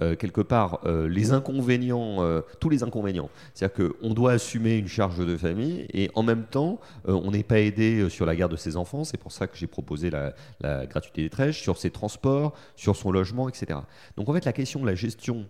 [0.00, 3.30] euh, quelque part euh, les inconvénients, euh, tous les inconvénients.
[3.52, 7.58] C'est-à-dire qu'on doit assumer une charge de famille et en même temps, on n'est pas
[7.58, 9.02] aidé sur la garde de ses enfants.
[9.02, 12.94] C'est pour ça que j'ai proposé la, la gratuité des crèches, sur ses transports, sur
[12.94, 13.80] son logement, etc.
[14.16, 15.46] Donc en fait, la question de la gestion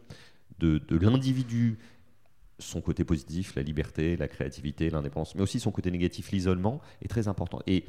[0.61, 1.79] de, de l'individu,
[2.59, 7.09] son côté positif, la liberté, la créativité, l'indépendance, mais aussi son côté négatif, l'isolement, est
[7.09, 7.61] très important.
[7.67, 7.85] Et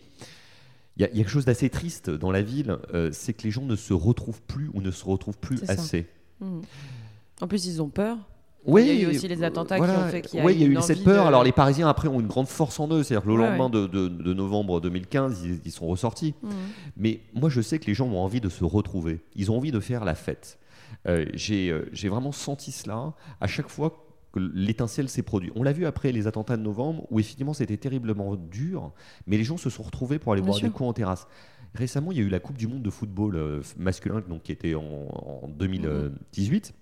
[0.98, 3.34] il y, a- il y a quelque chose d'assez triste dans la ville, euh, c'est
[3.34, 6.06] que les gens ne se retrouvent plus ou ne se retrouvent plus assez.
[6.42, 6.62] Mhm.
[7.42, 8.18] En plus, ils ont peur.
[8.66, 10.54] Oui, Il y a eu aussi les attentats qui ont fait qu'il y a oui,
[10.54, 11.24] il y a eu eu cette peur.
[11.24, 13.48] de- Alors les Parisiens après ont une grande force en eux, c'est-à-dire que le Ouais,
[13.50, 16.34] lendemain de, de- de novembre 2015, ils, ils sont ressortis.
[16.44, 16.52] Mhm.
[16.98, 19.22] Mais moi, je sais que les gens ont envie de se retrouver.
[19.38, 20.60] Ils ont envie de faire la fête.
[21.08, 25.52] Euh, euh, j'ai vraiment senti cela à chaque fois que l'étincelle s'est produite.
[25.56, 28.92] On l'a vu après les attentats de novembre, où effectivement c'était terriblement dur,
[29.28, 30.68] mais les gens se sont retrouvés pour aller Bien boire sûr.
[30.68, 31.28] des coups en terrasse.
[31.76, 34.52] Récemment, il y a eu la Coupe du Monde de football euh, masculin, donc, qui
[34.52, 34.82] était en,
[35.44, 36.74] en 2018.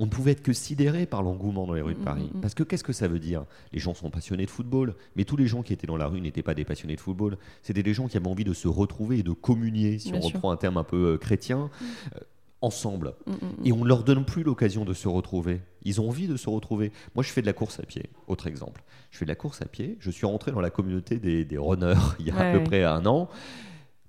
[0.00, 2.30] On ne pouvait être que sidéré par l'engouement dans les rues de Mhm, Paris.
[2.40, 3.44] Parce que qu'est-ce que ça veut dire?
[3.72, 6.20] Les gens sont passionnés de football, mais tous les gens qui étaient dans la rue
[6.20, 7.36] n'étaient pas des passionnés de football.
[7.62, 10.22] C'était des gens qui avaient envie de se retrouver et de communier, si Bien on
[10.22, 10.36] sûr.
[10.36, 11.68] reprend un terme un peu euh, chrétien,
[12.14, 12.20] euh,
[12.60, 13.14] ensemble.
[13.26, 13.66] Mhm, mhm.
[13.66, 15.60] Et on ne leur donne plus l'occasion de se retrouver.
[15.82, 16.92] Ils ont envie de se retrouver.
[17.14, 18.82] Moi, je fais de la course à pied, autre exemple.
[19.10, 19.96] Je fais de la course à pied.
[20.00, 22.84] Je suis rentré dans la communauté des, des runners il y a à peu près
[22.84, 23.28] un an.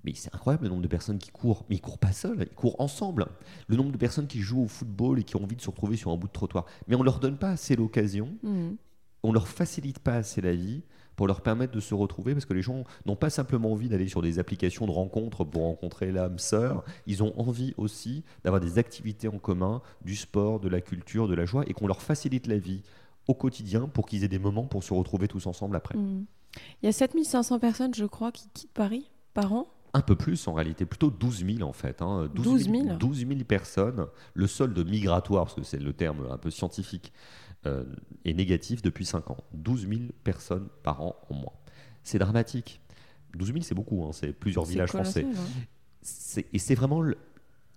[0.02, 1.64] Mais c'est incroyable le nombre de personnes qui courent.
[1.68, 3.26] Mais ils courent pas seuls, ils courent ensemble.
[3.68, 5.96] Le nombre de personnes qui jouent au football et qui ont envie de se retrouver
[5.96, 6.64] sur un bout de trottoir.
[6.88, 8.76] Mais on leur donne pas assez l'occasion Mhm.
[9.22, 10.82] on leur facilite pas assez la vie
[11.20, 14.08] pour leur permettre de se retrouver parce que les gens n'ont pas simplement envie d'aller
[14.08, 18.78] sur des applications de rencontres pour rencontrer l'âme sœur, ils ont envie aussi d'avoir des
[18.78, 22.46] activités en commun, du sport, de la culture, de la joie et qu'on leur facilite
[22.46, 22.80] la vie
[23.28, 25.98] au quotidien pour qu'ils aient des moments pour se retrouver tous ensemble après.
[25.98, 26.24] Mhm.
[26.82, 29.68] Il y a 7500 personnes, je crois, qui quittent Paris par an.
[29.92, 32.00] Un peu plus en réalité, plutôt 12 000 en fait.
[32.00, 32.30] hein.
[32.34, 32.96] 12 000?
[32.98, 34.06] 12 000 personnes.
[34.32, 37.12] Le solde migratoire, parce que c'est le terme un peu scientifique,
[37.66, 37.84] euh,
[38.24, 39.44] est négatif depuis 5 ans.
[39.54, 41.52] 12 000 personnes par an en moins.
[42.02, 42.80] C'est dramatique.
[43.34, 45.24] 12 000 c'est beaucoup, hein, c'est plusieurs villages français.
[45.24, 46.42] hein.
[46.52, 47.16] Et c'est vraiment le,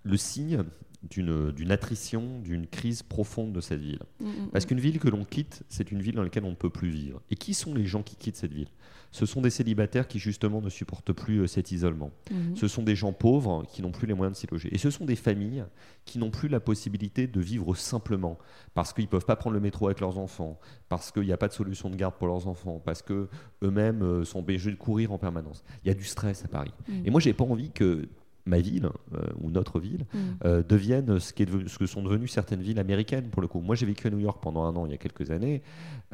[0.03, 0.63] le signe
[1.09, 3.99] d'une attrition, d'une crise profonde de cette ville.
[4.19, 6.69] Mhm, Parce qu'une ville que l'on quitte, c'est une ville dans laquelle on ne peut
[6.69, 7.21] plus vivre.
[7.29, 8.69] Et qui sont les gens qui quittent cette ville?
[9.11, 12.09] Ce sont des célibataires qui justement ne supportent plus euh, cet isolement.
[12.31, 12.55] mhm.
[12.55, 14.69] Ce sont des gens pauvres qui n'ont plus les moyens de s'y loger.
[14.73, 15.65] Et ce sont des familles
[16.05, 18.39] qui n'ont plus la possibilité de vivre simplement
[18.73, 21.37] parce qu'ils ne peuvent pas prendre le métro avec leurs enfants, parce qu'il n'y a
[21.37, 23.27] pas de solution de garde pour leurs enfants, parce que
[23.63, 25.63] eux-mêmes euh, sont obligés de courir en permanence.
[25.83, 26.71] Il y a du stress à Paris.
[27.05, 28.07] Et moi, j'ai pas envie que
[28.45, 30.17] ma ville euh, ou notre ville Mm.
[30.45, 33.47] euh, devienne ce, qui est devenu- ce que sont devenues certaines villes américaines pour le
[33.47, 33.61] coup.
[33.61, 35.61] Moi j'ai vécu à New York pendant un an il y a quelques années.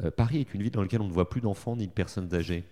[0.04, 2.32] Euh, Paris est une ville dans laquelle on ne voit plus d'enfants ni de personnes
[2.34, 2.64] âgées.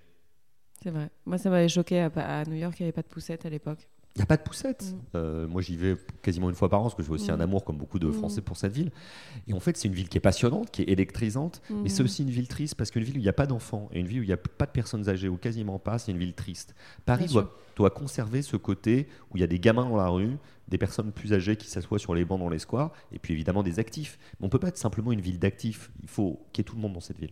[0.83, 1.11] C'est vrai.
[1.27, 1.99] Moi, ça m'avait choqué.
[2.01, 3.89] À, à New York, il n'y avait pas de poussette à l'époque.
[4.19, 4.85] Il n'y a pas de poussette.
[4.93, 4.97] Mm.
[5.15, 7.35] Euh, moi, j'y vais quasiment une fois par an parce que j'ai aussi Mm.
[7.35, 8.13] un amour, comme beaucoup de Mm.
[8.15, 8.91] Français, pour cette ville.
[9.47, 12.23] Et en fait, c'est une ville qui est passionnante, qui est électrisante, mais c'est aussi
[12.25, 14.21] une ville triste parce qu'une ville où il n'y a pas d'enfants et une ville
[14.21, 16.75] où il n'y a pas de personnes âgées ou quasiment pas, c'est une ville triste.
[17.07, 20.37] Paris doit, doit conserver ce côté où il y a des gamins dans la rue,
[20.67, 23.63] des personnes plus âgées qui s'assoient sur les bancs dans les squares, et puis évidemment
[23.63, 24.19] des actifs.
[24.33, 25.91] Mais on ne peut pas être simplement une ville d'actifs.
[26.03, 27.31] Il faut qu'il y ait tout le monde dans cette ville.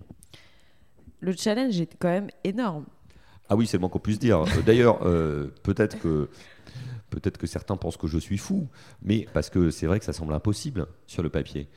[1.20, 2.85] Le challenge est quand même énorme.
[3.49, 4.41] Ah oui, c'est le moins qu'on puisse dire.
[4.43, 6.29] Euh, D'ailleurs, euh, peut-être que
[7.11, 8.69] peut-être que certains pensent que je suis fou,
[9.03, 11.69] mais parce que c'est vrai que ça semble impossible sur le papier.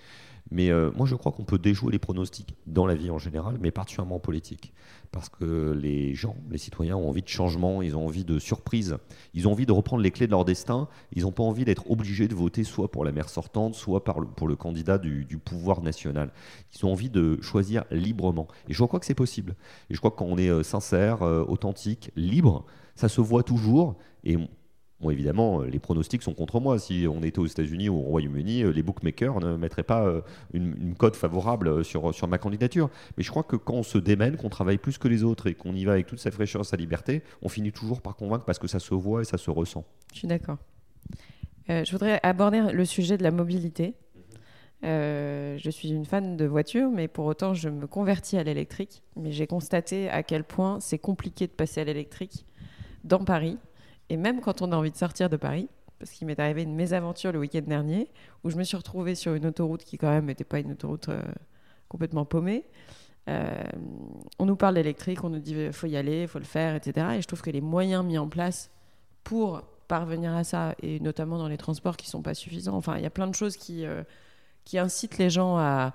[0.52, 3.58] Mais euh, moi, je crois qu'on peut déjouer les pronostics dans la vie en général,
[3.62, 4.74] mais particulièrement en politique.
[5.12, 8.98] Parce que les gens, les citoyens ont envie de changement, ils ont envie de surprise,
[9.34, 11.90] ils ont envie de reprendre les clés de leur destin, ils n'ont pas envie d'être
[11.90, 15.82] obligés de voter soit pour la maire sortante, soit pour le candidat du, du pouvoir
[15.82, 16.32] national.
[16.76, 18.48] Ils ont envie de choisir librement.
[18.68, 19.56] Et je crois que c'est possible.
[19.90, 23.44] Et je crois que quand on est euh, sincère, euh, authentique, libre, ça se voit
[23.44, 23.96] toujours.
[24.24, 24.38] Et
[25.02, 26.78] Bon, évidemment, euh, les pronostics sont contre moi.
[26.78, 30.22] Si on était aux États-Unis ou au Royaume-Uni, euh, les bookmakers ne mettraient pas euh,
[30.54, 32.90] une, une cote favorable sur, sur ma candidature.
[33.18, 35.56] Mais je crois que quand on se démène, qu'on travaille plus que les autres et
[35.56, 38.60] qu'on y va avec toute sa fraîcheur, sa liberté, on finit toujours par convaincre parce
[38.60, 39.86] que ça se voit et ça se ressent.
[40.12, 40.58] Je suis d'accord.
[41.70, 43.94] Euh, je voudrais aborder le sujet de la mobilité.
[44.84, 49.04] Euh, je suis une fan de voitures, mais pour autant, je me convertis à l'électrique.
[49.16, 52.46] Mais j'ai constaté à quel point c'est compliqué de passer à l'électrique
[53.04, 53.58] dans Paris.
[54.10, 55.70] Et même quand on a envie de sortir de Paris,
[56.00, 58.10] parce qu'il m'est arrivé une mésaventure le week-end dernier,
[58.44, 61.10] où je me suis retrouvée sur une autoroute qui, quand même, n'était pas une autoroute
[61.10, 61.22] euh,
[61.90, 62.66] complètement paumée.
[63.28, 63.64] Euh,
[64.40, 67.08] on nous parle d'électrique, on nous dit il faut y aller, faut le faire, etc.
[67.18, 68.72] Et je trouve que les moyens mis en place
[69.24, 72.76] pour parvenir à ça, et notamment dans les transports qui sont pas suffisants.
[72.76, 74.04] Enfin, il y a plein de choses qui, euh,
[74.74, 75.94] incitent les gens à,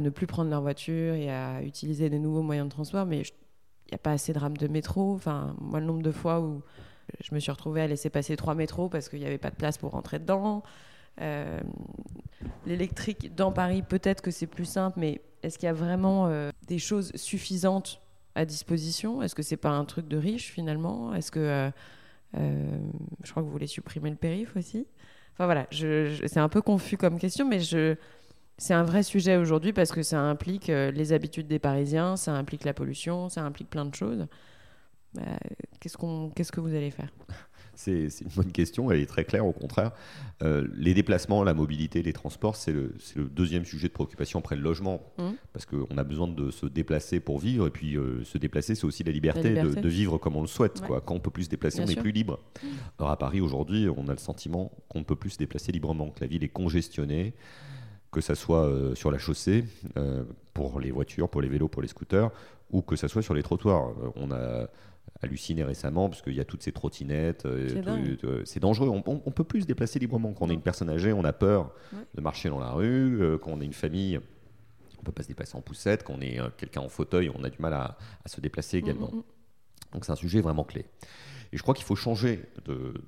[0.00, 3.90] ne plus prendre leur voiture et à utiliser des nouveaux moyens de transport, mais il
[3.92, 5.14] n'y a pas assez de rames de métro.
[5.14, 6.62] Enfin, moi, le nombre de fois où
[7.20, 9.56] je me suis retrouvée à laisser passer trois métros parce qu'il n'y avait pas de
[9.56, 10.62] place pour rentrer dedans.
[11.20, 11.60] Euh,
[12.66, 16.50] L'électrique dans Paris, peut-être que c'est plus simple, mais est-ce qu'il y a vraiment euh,
[16.66, 18.00] des choses suffisantes
[18.34, 19.22] à disposition?
[19.22, 21.14] Est-ce que c'est pas un truc de riche finalement?
[21.14, 21.70] Est-ce que
[22.36, 22.78] euh,
[23.24, 24.86] je crois que vous voulez supprimer le périph aussi?
[25.34, 27.60] Enfin voilà, c'est un peu confus comme question, mais
[28.58, 32.64] c'est un vrai sujet aujourd'hui parce que ça implique les habitudes des Parisiens, ça implique
[32.64, 34.26] la pollution, ça implique plein de choses.
[35.16, 35.22] Euh,
[35.80, 37.08] qu'est-ce, qu'on, qu'est-ce que vous allez faire?
[37.74, 39.92] C'est c'est une bonne question, elle est très claire au contraire.
[40.42, 44.40] Euh, les déplacements, la mobilité, les transports, c'est le, c'est le deuxième sujet de préoccupation
[44.40, 45.00] après le logement.
[45.16, 45.36] Mhm.
[45.52, 48.84] Parce qu'on a besoin de se déplacer pour vivre, et puis euh, se déplacer, c'est
[48.84, 49.76] aussi la liberté, La liberté.
[49.76, 50.80] De, de vivre comme on le souhaite.
[50.80, 50.86] Ouais.
[50.88, 51.00] Quoi.
[51.00, 52.02] Quand on peut plus se déplacer, Bien on est sûr.
[52.02, 52.40] plus libre.
[52.98, 56.10] Alors à Paris, aujourd'hui, on a le sentiment qu'on ne peut plus se déplacer librement,
[56.10, 57.32] que la ville est congestionnée,
[58.10, 59.64] que ça soit euh, sur la chaussée,
[60.52, 62.32] pour les voitures, pour les vélos, pour les scooters,
[62.72, 63.92] ou que ça soit sur les trottoirs.
[64.16, 64.66] On a
[65.22, 67.46] halluciné récemment parce qu'il y a toutes ces trottinettes.
[67.46, 68.88] euh, C'est euh, c'est dangereux.
[68.88, 70.32] On, on, on peut plus se déplacer librement.
[70.32, 71.98] Quand on est une personne âgée, on a peur Ouais.
[72.14, 73.20] de marcher dans la rue.
[73.22, 74.20] Euh, quand on est une famille,
[74.98, 76.04] on peut pas se déplacer en poussette.
[76.04, 79.08] Quand on est quelqu'un en fauteuil, on a du mal à, à se déplacer également.
[79.12, 79.92] Mm, mm, mm.
[79.94, 80.86] Donc c'est un sujet vraiment clé.
[81.52, 82.44] Et je crois qu'il faut changer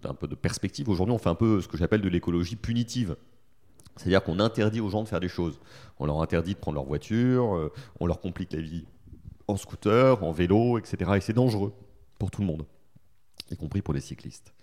[0.02, 0.88] d'un peu de perspective.
[0.88, 3.16] Aujourd'hui, on fait un peu ce que j'appelle de l'écologie punitive.
[3.96, 5.60] C'est-à-dire qu'on interdit aux gens de faire des choses.
[5.98, 8.86] On leur interdit de prendre leur voiture, on leur complique la vie
[9.46, 11.10] en scooter, en vélo, etc.
[11.16, 11.74] Et c'est dangereux
[12.20, 12.66] pour tout le monde,
[13.50, 14.54] y compris pour les cyclistes.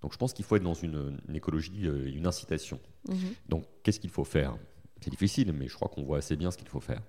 [0.00, 2.80] Donc je pense qu'il faut être dans une, une écologie, euh, une incitation.
[3.08, 3.16] Mhm.
[3.48, 4.56] Donc, qu'est-ce qu'il faut faire?
[5.00, 7.02] C'est difficile, mais je crois qu'on voit assez bien ce qu'il faut faire.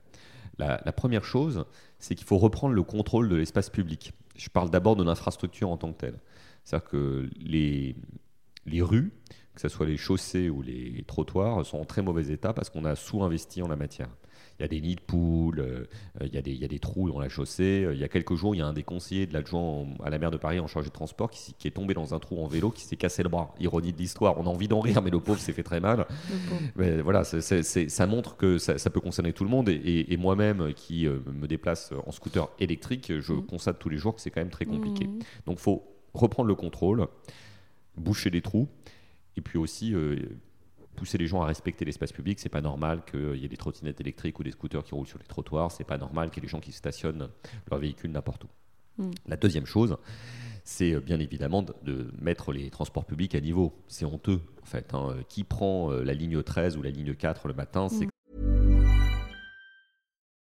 [0.57, 1.65] La, la première chose,
[1.99, 4.13] c'est qu'il faut reprendre le contrôle de l'espace public.
[4.35, 6.19] Je parle d'abord de l'infrastructure en tant que telle.
[6.63, 7.95] C'est-à-dire que les,
[8.65, 9.13] les rues,
[9.53, 12.85] que ce soit les chaussées ou les trottoirs, sont en très mauvais état parce qu'on
[12.85, 14.09] a sous-investi en la matière.
[14.59, 15.85] Il y a des nids de poules, euh,
[16.21, 17.83] il, y a des, il y a des trous dans la chaussée.
[17.85, 20.09] Euh, Il y a quelques jours, il y a un des conseillers de l'adjoint à
[20.11, 22.47] la maire de Paris en charge de transport qui, est tombé dans un trou en
[22.47, 23.53] vélo, qui s'est cassé le bras.
[23.59, 26.05] Ironie de l'histoire, on a envie d'en rire, mais le pauvre s'est fait très mal.
[26.75, 29.69] Mais voilà, ça montre que ça, ça peut concerner tout le monde.
[29.69, 33.45] Et, et- et moi-même, qui euh, me déplace en scooter électrique, je Mhm.
[33.47, 35.07] constate tous les jours que c'est quand même très compliqué.
[35.07, 35.19] Mhm.
[35.47, 37.07] Donc, faut reprendre le contrôle,
[37.97, 38.67] boucher les trous,
[39.35, 40.15] et puis aussi euh,
[40.93, 42.39] pousser les gens à respecter l'espace public.
[42.39, 45.19] C'est pas normal qu'il y ait des trottinettes électriques ou des scooters qui roulent sur
[45.19, 45.71] les trottoirs.
[45.71, 47.29] C'est pas normal qu'il y ait des gens qui stationnent
[47.69, 48.47] leur véhicule n'importe où.
[48.97, 49.11] Mhm.
[49.27, 49.97] La deuxième chose,
[50.63, 53.73] c'est euh, bien évidemment de, mettre les transports publics à niveau.
[53.87, 54.93] C'est honteux, en fait.
[54.93, 55.15] hein.
[55.29, 58.07] Qui prend euh, la ligne 13 ou la ligne 4 le matin, c'est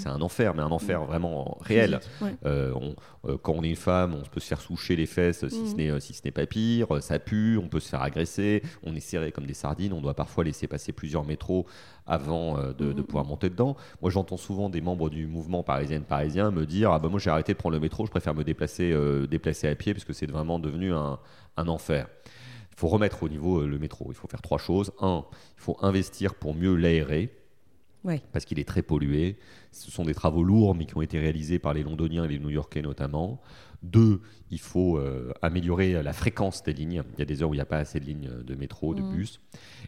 [0.00, 2.00] C'est un enfer, mais un enfer vraiment réel.
[2.20, 2.34] Ouais.
[2.46, 2.94] Euh, on-
[3.28, 5.74] euh, quand on est une femme, on peut se faire soucher les fesses si ce
[5.76, 8.94] n'est si ce n'est pas pire, euh, ça pue, on peut se faire agresser, on
[8.96, 11.66] est serré comme des sardines, on doit parfois laisser passer plusieurs métros
[12.06, 13.76] avant euh, de, de pouvoir monter dedans.
[14.02, 17.30] Moi, j'entends souvent des membres du mouvement parisienne parisien me dire ah bah moi j'ai
[17.30, 20.12] arrêté de prendre le métro, je préfère me déplacer euh, déplacer à pied parce que
[20.12, 21.18] c'est vraiment devenu un,
[21.56, 22.06] un enfer.
[22.72, 24.06] Il faut remettre au niveau euh, le métro.
[24.08, 24.90] Il faut faire trois choses.
[25.02, 25.24] Un,
[25.58, 27.30] il faut investir pour mieux l'aérer
[28.02, 28.22] Ouais.
[28.32, 29.36] parce qu'il est très pollué.
[29.72, 32.38] Ce sont des travaux lourds, mais qui ont été réalisés par les Londoniens et les
[32.38, 33.40] New-Yorkais notamment.
[33.82, 37.02] Deux, il faut euh, améliorer la fréquence des lignes.
[37.14, 38.94] Il y a des heures où il n'y a pas assez de lignes de métro,
[38.94, 39.40] de bus.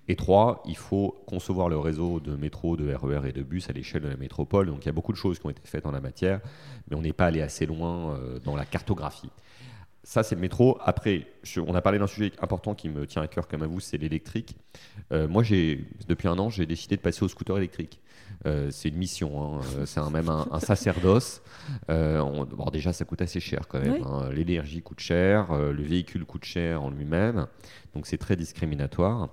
[0.09, 3.72] Et trois, il faut concevoir le réseau de métro, de RER et de bus à
[3.72, 4.66] l'échelle de la métropole.
[4.66, 6.40] Donc il y a beaucoup de choses qui ont été faites en la matière,
[6.90, 9.31] mais on n'est pas allé assez loin euh, dans la cartographie.
[10.04, 10.78] Ça, c'est le métro.
[10.84, 13.66] Après, je- on a parlé d'un sujet important qui me tient à cœur comme à
[13.68, 14.56] vous, c'est l'électrique.
[15.12, 18.00] Euh, moi, j'ai, depuis un an, j'ai décidé de passer au scooter électrique.
[18.46, 19.60] Euh, c'est une mission, hein.
[19.78, 21.40] Euh, c'est un- même un, un sacerdoce.
[21.88, 23.92] Euh, on- bon, déjà, ça coûte assez cher quand même.
[23.92, 24.02] Oui.
[24.04, 24.28] hein.
[24.32, 27.46] L'énergie coûte cher, le véhicule coûte cher en lui-même,
[27.94, 29.28] donc c'est très discriminatoire.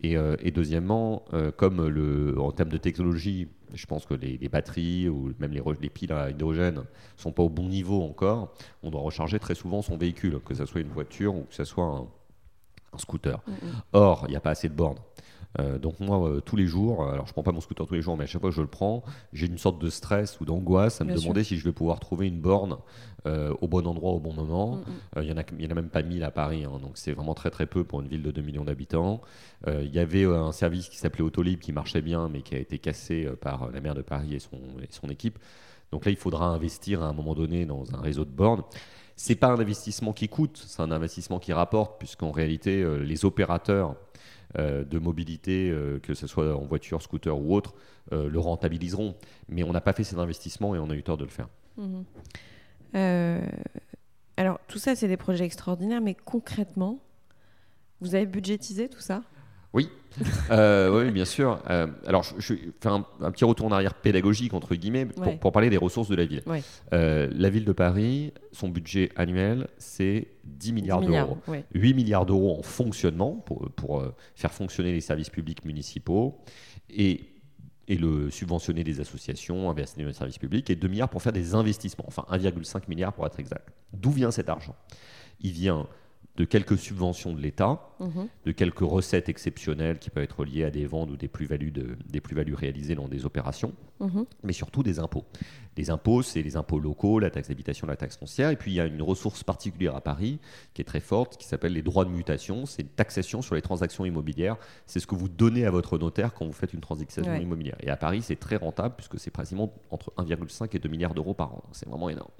[0.00, 4.36] Et, euh, et deuxièmement, euh, comme le, en termes de technologie, je pense que les,
[4.38, 6.82] les batteries ou même les, piles à hydrogène
[7.16, 10.66] sont pas au bon niveau encore, on doit recharger très souvent son véhicule, que ce
[10.66, 12.08] soit une voiture ou que ce soit un,
[12.92, 13.40] un scooter.
[13.92, 14.98] Or, il n'y a pas assez de bornes.
[15.58, 17.94] Euh, donc moi, euh, tous les jours, euh, alors je prends pas mon scooter tous
[17.94, 20.40] les jours, mais à chaque fois que je le prends, j'ai une sorte de stress
[20.40, 22.76] ou d'angoisse à me Bien demander si je vais pouvoir trouver une borne
[23.26, 24.80] euh, au bon endroit au bon moment.
[25.16, 27.12] Il en a, il y en a même pas 1000 à Paris, hein, donc c'est
[27.12, 29.20] vraiment très très peu pour une ville de 2 millions d'habitants.
[29.66, 32.78] Il y avait un service qui s'appelait Autolib qui marchait bien, mais qui a été
[32.78, 35.38] cassé par la maire de Paris et son, et son équipe.
[35.92, 38.62] Donc là, il faudra investir à un moment donné dans un réseau de bornes.
[39.16, 43.96] C'est pas un investissement qui coûte, c'est un investissement qui rapporte, puisqu'en réalité, les opérateurs
[44.56, 47.74] de mobilité, euh, que ce soit en voiture, scooter ou autre,
[48.12, 49.14] euh, le rentabiliseront.
[49.48, 51.48] Mais on n'a pas fait cet investissement et on a eu tort de le faire.
[52.94, 53.46] Euh,
[54.36, 56.98] alors, tout ça, c'est des projets extraordinaires, mais concrètement,
[58.00, 59.22] vous avez budgétisé tout ça?
[59.72, 59.88] Oui,
[60.50, 61.60] Euh, oui, bien sûr.
[61.70, 65.24] Euh, alors, je, vais faire un, un petit retour en arrière pédagogique, entre guillemets, pour,
[65.26, 65.36] Ouais.
[65.36, 66.42] pour parler des ressources de la ville.
[66.46, 66.62] Ouais.
[66.92, 71.38] Euh, la ville de Paris, son budget annuel, c'est 10 milliards 10 milliards, d'euros.
[71.46, 71.64] ouais.
[71.74, 74.02] 8 milliards d'euros en fonctionnement pour, pour
[74.34, 76.40] faire fonctionner les services publics municipaux
[76.90, 77.26] et,
[77.86, 81.32] et le subventionner les associations, investir dans les services publics, et 2 milliards pour faire
[81.32, 83.68] des investissements, enfin 1,5 milliard pour être exact.
[83.92, 84.74] D'où vient cet argent?
[85.40, 85.86] Il vient
[86.36, 88.28] de quelques subventions de l'État, Mhm.
[88.46, 91.96] de quelques recettes exceptionnelles qui peuvent être liées à des ventes ou des plus-values de-
[92.08, 94.24] des plus-values réalisées dans des opérations, Mhm.
[94.44, 95.24] mais surtout des impôts.
[95.76, 98.74] Les impôts, c'est les impôts locaux, la taxe d'habitation, la taxe foncière, et puis il
[98.74, 100.38] y a une ressource particulière à Paris
[100.72, 102.64] qui est très forte, qui s'appelle les droits de mutation.
[102.64, 104.56] C'est une taxation sur les transactions immobilières.
[104.86, 107.42] C'est ce que vous donnez à votre notaire quand vous faites une transaction Ouais.
[107.42, 107.76] immobilière.
[107.80, 111.34] Et à Paris, c'est très rentable puisque c'est pratiquement entre 1,5 et 2 milliards d'euros
[111.34, 111.62] par an.
[111.72, 112.30] C'est vraiment énorme.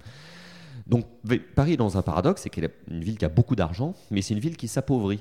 [0.86, 1.06] Donc
[1.54, 4.22] Paris est dans un paradoxe, c'est qu'elle est une ville qui a beaucoup d'argent, mais
[4.22, 5.20] c'est une ville qui s'appauvrit.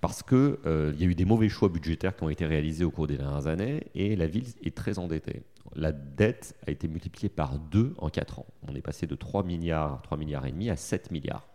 [0.00, 3.06] Parce qu'il y a eu des mauvais choix budgétaires qui ont été réalisés au cours
[3.06, 5.42] des dernières années et la ville est très endettée.
[5.74, 8.46] La dette a été multipliée par deux en quatre ans.
[8.68, 11.46] On est passé de 3 milliards, 3 milliards et demi à 7 milliards.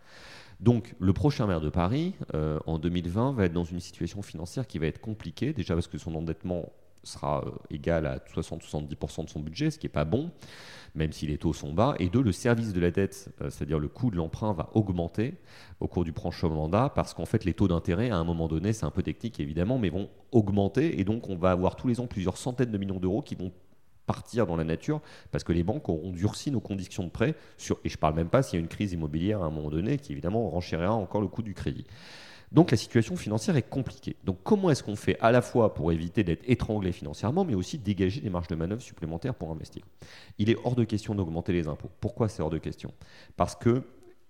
[0.59, 4.67] Donc le prochain maire de Paris, euh, en 2020, va être dans une situation financière
[4.67, 6.71] qui va être compliquée, déjà parce que son endettement
[7.03, 10.31] sera euh, égal à 60-70% de son budget, ce qui n'est pas bon,
[10.95, 11.95] même si les taux sont bas.
[11.99, 15.35] Et deux, le service de la dette, euh, c'est-à-dire le coût de l'emprunt, va augmenter
[15.79, 18.73] au cours du prochain mandat, parce qu'en fait les taux d'intérêt, à un moment donné,
[18.73, 21.99] c'est un peu technique évidemment, mais vont augmenter, et donc on va avoir tous les
[21.99, 23.51] ans plusieurs centaines de millions d'euros qui vont
[24.05, 24.99] partir dans la nature
[25.31, 28.29] parce que les banques auront durci nos conditions de prêt sur, et je parle même
[28.29, 31.21] pas s'il y a une crise immobilière à un moment donné qui évidemment renchérira encore
[31.21, 31.85] le coût du crédit.
[32.51, 34.17] Donc la situation financière est compliquée.
[34.25, 37.77] Donc comment est-ce qu'on fait à la fois pour éviter d'être étranglé financièrement, mais aussi
[37.77, 39.83] dégager des marges de manœuvre supplémentaires pour investir?
[40.37, 41.89] Il est hors de question d'augmenter les impôts.
[42.01, 42.93] Pourquoi c'est hors de question?
[43.37, 43.83] Parce que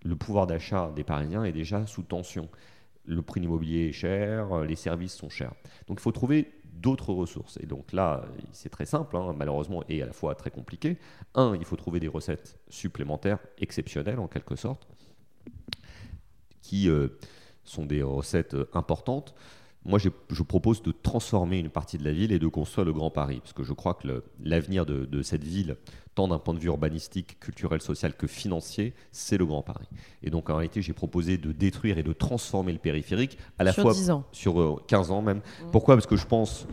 [0.04, 2.48] le pouvoir d'achat des Parisiens est déjà sous tension.
[3.06, 5.54] Le prix de l'immobilier est cher, les services sont chers.
[5.88, 7.58] Donc il faut trouver d'autres ressources.
[7.62, 10.98] Et donc là, c'est très simple, hein, malheureusement, et à la fois très compliqué.
[11.36, 14.88] Un, il faut trouver des recettes supplémentaires, exceptionnelles en quelque sorte,
[16.62, 17.10] qui euh,
[17.64, 19.34] sont des recettes euh, importantes.
[19.86, 23.10] moi, je propose de transformer une partie de la ville et de construire le Grand
[23.10, 23.40] Paris.
[23.42, 25.76] Parce que je crois que l'avenir de, de cette ville,
[26.14, 29.88] tant d'un point de vue urbanistique, culturel, social que financier, c'est le Grand Paris.
[30.22, 33.74] Et donc, en réalité, j'ai proposé de détruire et de transformer le périphérique à la
[33.74, 34.24] Sur fois 10 ans.
[34.32, 35.42] sur euh, 15 ans même.
[35.72, 35.96] Pourquoi?
[35.96, 36.68] Parce que je pense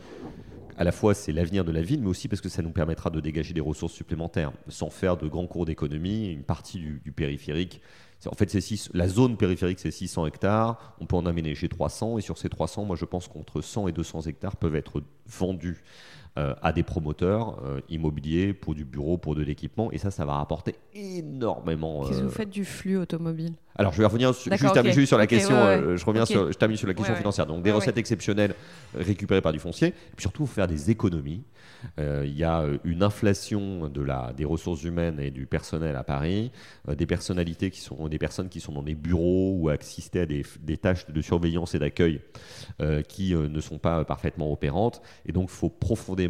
[0.78, 3.10] à la fois c'est l'avenir de la ville, mais aussi parce que ça nous permettra
[3.10, 6.28] de dégager des ressources supplémentaires, sans faire de grands cours d'économie.
[6.28, 7.82] Une partie du, périphérique,
[8.26, 10.94] en fait, six- la zone périphérique, c'est 600 hectares.
[11.00, 13.92] On peut en aménager 300, et sur ces 300, moi, je pense qu'entre 100 et
[13.92, 15.82] 200 hectares peuvent être vendus
[16.38, 20.24] euh, à des promoteurs euh, immobiliers pour du bureau, pour de l'équipement, et ça, ça
[20.24, 22.04] va rapporter énormément.
[22.04, 25.18] Qu'est-ce que euh, vous faites du flux automobile alors, je vais revenir sur, juste, sur
[25.18, 25.54] la question.
[25.54, 25.96] ouais, ouais.
[25.96, 27.46] je reviens sur, je termine sur la question financière.
[27.46, 28.56] Donc, des recettes exceptionnelles
[28.92, 31.44] récupérées par du foncier, et puis surtout faire des économies.
[31.96, 36.50] Il y a une inflation de la, des ressources humaines et du personnel à Paris,
[36.88, 40.44] des personnalités qui sont des personnes qui sont dans des bureaux ou assistent à des,
[40.60, 42.20] des tâches de surveillance et d'accueil
[43.06, 45.00] qui ne sont pas parfaitement opérantes.
[45.24, 46.27] Et donc, il faut profondément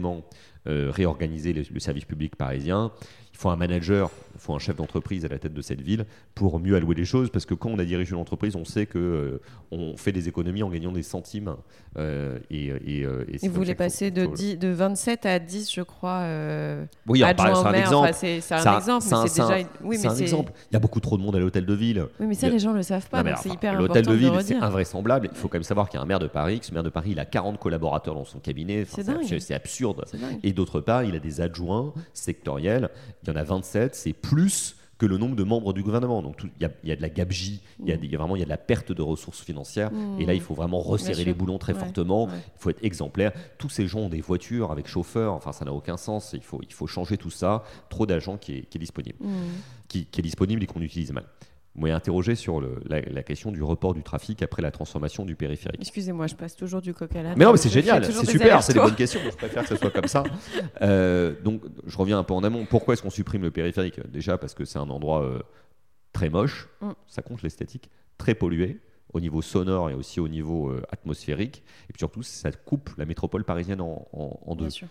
[0.66, 2.92] euh, réorganiser le, le service public parisien.
[3.38, 6.06] Il faut un manager, il faut un chef d'entreprise à la tête de cette ville
[6.34, 7.30] pour mieux allouer les choses.
[7.30, 10.26] Parce que quand on a dirigé une entreprise, on sait que euh, on fait des
[10.26, 11.54] économies en gagnant des centimes.
[11.96, 15.38] euh, et, et, euh, et Et vous voulez passer de, faut- 10 de 27 à
[15.38, 16.22] 10, je crois.
[16.22, 18.08] Euh, Oui, c'est un exemple.
[18.08, 19.60] Enfin, c'est un exemple, c'est un- mais c'est c'est un- déjà.
[19.60, 20.22] une- Oui, c'est mais un c'est.
[20.24, 20.52] exemple.
[20.70, 22.06] Il y a beaucoup trop de monde à l'hôtel de ville.
[22.18, 24.32] Oui, mais ça, a- les gens le savent pas, c'est hyper important L'hôtel de ville,
[24.32, 25.28] le c'est invraisemblable.
[25.32, 26.82] Il faut quand même savoir qu'il y a un maire de Paris, que ce maire
[26.82, 28.82] de Paris, il a 40 collaborateurs dans son cabinet.
[28.82, 29.02] Enfin,
[29.38, 30.04] C'est absurde-.
[30.42, 32.90] Et d'autre part, il a des adjoints sectoriels.
[33.28, 33.94] Il y en a 27.
[33.94, 36.22] C'est plus que le nombre de membres du gouvernement.
[36.22, 38.18] Donc il y, a- il y a de la gabegie, il y a, y a
[38.18, 39.90] vraiment il y a de la perte de ressources financières.
[40.18, 42.24] Et là, il faut vraiment resserrer les boulons très Ouais, fortement.
[42.24, 42.32] ouais.
[42.56, 43.32] Il faut être exemplaire.
[43.58, 45.34] Tous ces gens ont des voitures avec chauffeur.
[45.34, 46.32] Enfin, ça n'a aucun sens.
[46.32, 47.62] Il faut, il faut changer tout ça.
[47.90, 49.30] Trop d'agents qui est, qui est disponible, Mmh.
[49.88, 51.24] qui, qui est disponible et qu'on utilise mal.
[51.78, 55.24] Vous m'avez interrogé sur le- la, la question du report du trafic après la transformation
[55.24, 55.80] du périphérique.
[55.80, 57.34] Excusez-moi, je passe toujours du coq à l'âne.
[57.38, 59.20] Mais non, mais c'est génial, c'est super, c'est des bonnes questions.
[59.24, 60.24] Je préfère que ce soit comme ça.
[60.82, 62.64] Euh, donc, je reviens un peu en amont.
[62.68, 64.00] Pourquoi est-ce qu'on supprime le périphérique?
[64.10, 65.38] Déjà parce que c'est un endroit euh,
[66.12, 66.90] très moche, Mm.
[67.06, 68.80] ça compte l'esthétique, très pollué
[69.12, 71.62] au niveau sonore et aussi au niveau euh, atmosphérique.
[71.88, 74.64] Et puis surtout, ça coupe la métropole parisienne en, en- en deux.
[74.64, 74.88] Bien sûr.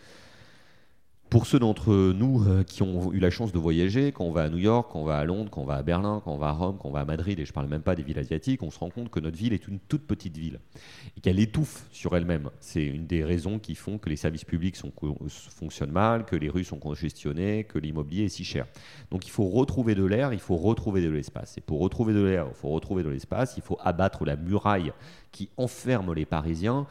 [1.30, 4.44] Pour ceux d'entre nous euh, qui ont eu la chance de voyager, quand on va
[4.44, 6.38] à New York, quand on va à Londres, quand on va à Berlin, quand on
[6.38, 8.18] va à Rome, quand on va à Madrid, et je parle même pas des villes
[8.18, 10.60] asiatiques, on se rend compte que notre ville est une toute petite ville
[11.18, 12.50] et qu'elle étouffe sur elle-même.
[12.62, 16.48] C'est une des raisons qui font que les services publics co- fonctionnent mal, que les
[16.48, 18.66] rues sont congestionnées, que l'immobilier est si cher.
[19.12, 21.58] Donc il faut retrouver de l'air, il faut retrouver de l'espace.
[21.58, 24.94] Et pour retrouver de l'air, il faut retrouver de l'espace, il faut abattre la muraille
[25.34, 26.88] qui enferme les Parisiens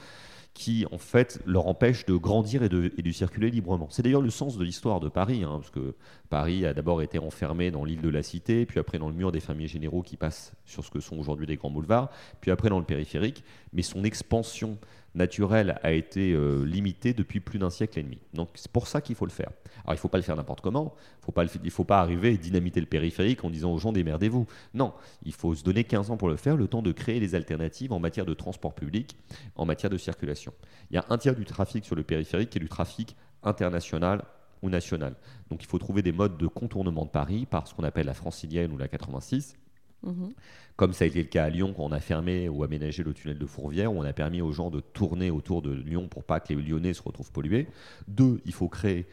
[0.57, 3.89] qui en fait leur empêche de grandir et de, circuler librement.
[3.91, 5.95] C'est d'ailleurs le sens de l'histoire de Paris, hein, parce que
[6.31, 9.33] Paris a d'abord été enfermé dans l'île de la Cité, puis après dans le mur
[9.33, 12.09] des fermiers généraux qui passent sur ce que sont aujourd'hui des grands boulevards,
[12.41, 14.79] puis après dans le périphérique, mais son expansion
[15.17, 18.19] naturelle a été euh, limitée depuis plus d'un siècle et demi.
[18.35, 19.51] Donc c'est pour ça qu'il faut le faire.
[19.83, 20.95] Alors il ne faut pas le faire n'importe comment,
[21.37, 24.47] il ne faut pas arriver et dynamiter le périphérique en disant aux gens démerdez-vous.
[24.75, 24.93] Non,
[25.25, 27.93] il faut se donner 15 ans pour le faire, le temps de créer les alternatives
[27.93, 29.17] en matière de transport public,
[29.57, 30.53] en matière de circulation.
[30.91, 34.23] Il y a un tiers du trafic sur le périphérique qui est du trafic international
[34.63, 35.15] ou national.
[35.51, 38.15] Donc il faut trouver des modes de contournement de Paris par ce qu'on appelle la
[38.15, 39.57] francilienne ou la 86
[40.03, 40.33] Mhm.
[40.77, 43.15] comme ça a été le cas à Lyon quand on a fermé ou aménagé le
[43.15, 46.23] tunnel de Fourvière, où on a permis aux gens de tourner autour de Lyon pour
[46.23, 47.67] pas que les Lyonnais se retrouvent pollués.
[48.07, 49.07] Deux, il faut créer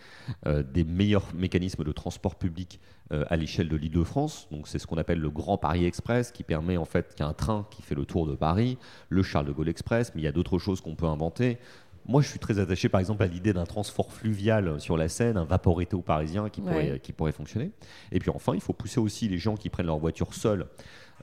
[0.45, 2.79] euh, des meilleurs mécanismes de transport public
[3.11, 4.47] euh, à l'échelle de l'Île-de-France.
[4.51, 7.23] Donc c'est ce qu'on appelle le Grand Paris Express, qui permet en fait qu'il y
[7.23, 8.77] a un train qui fait le tour de Paris,
[9.09, 11.57] le Charles de Gaulle Express, mais il y a d'autres choses qu'on peut inventer.
[12.05, 15.37] Moi, je suis très attaché, par exemple, à l'idée d'un transport fluvial sur la Seine,
[15.37, 16.67] un vaporetto parisien qui, Ouais.
[16.69, 17.71] pourrait, qui pourrait fonctionner.
[18.11, 20.67] Et puis enfin, il faut pousser aussi les gens qui prennent leur voiture seuls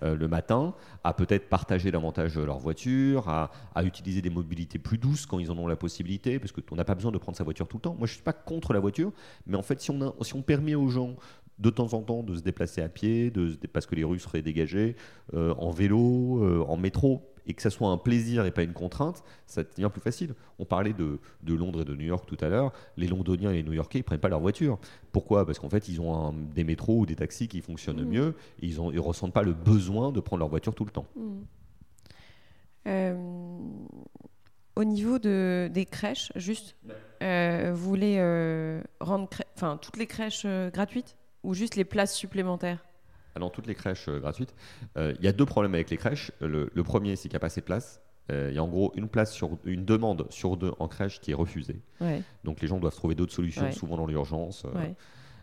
[0.02, 4.96] euh, le matin à peut-être partager davantage leur voiture, à, à utiliser des mobilités plus
[4.96, 7.44] douces quand ils en ont la possibilité, parce qu'on n'a pas besoin de prendre sa
[7.44, 7.94] voiture tout le temps.
[7.98, 9.12] Moi, je ne suis pas contre la voiture,
[9.46, 11.16] mais en fait, si on, a- si on permet aux gens
[11.58, 14.40] de temps en temps de se déplacer à pied, de, parce que les rues seraient
[14.40, 14.96] dégagées,
[15.34, 18.72] euh, en vélo, euh, en métro, et que ça soit un plaisir et pas une
[18.72, 20.35] contrainte, ça devient plus facile.
[20.59, 22.72] On parlait de, de Londres et de New York tout à l'heure.
[22.96, 24.79] Les Londoniens et les New-Yorkais, ils prennent pas leur voiture.
[25.12, 25.46] Pourquoi?
[25.46, 28.66] Parce qu'en fait, ils ont un- des métros ou des taxis qui fonctionnent mieux et
[28.66, 31.07] ils ne ressentent pas le besoin de prendre leur voiture tout le temps.
[32.87, 33.14] Euh,
[34.76, 36.76] au niveau de, des crèches, juste,
[37.22, 42.85] euh, vous voulez euh, rendre enfin, toutes les crèches gratuites ou juste les places supplémentaires?
[43.34, 44.54] Ah non, toutes les crèches euh, gratuites.
[44.96, 46.32] Euh, Il y a deux problèmes avec les crèches.
[46.40, 48.00] Le, le premier, c'est qu'il n'y a pas assez de place.
[48.31, 51.20] Euh, Il y a en gros une, place sur, une demande sur deux en crèche
[51.20, 51.81] qui est refusée.
[52.00, 53.72] Ouais, Donc les gens doivent trouver d'autres solutions, Ouais.
[53.72, 54.64] souvent dans l'urgence.
[54.74, 54.94] ouais.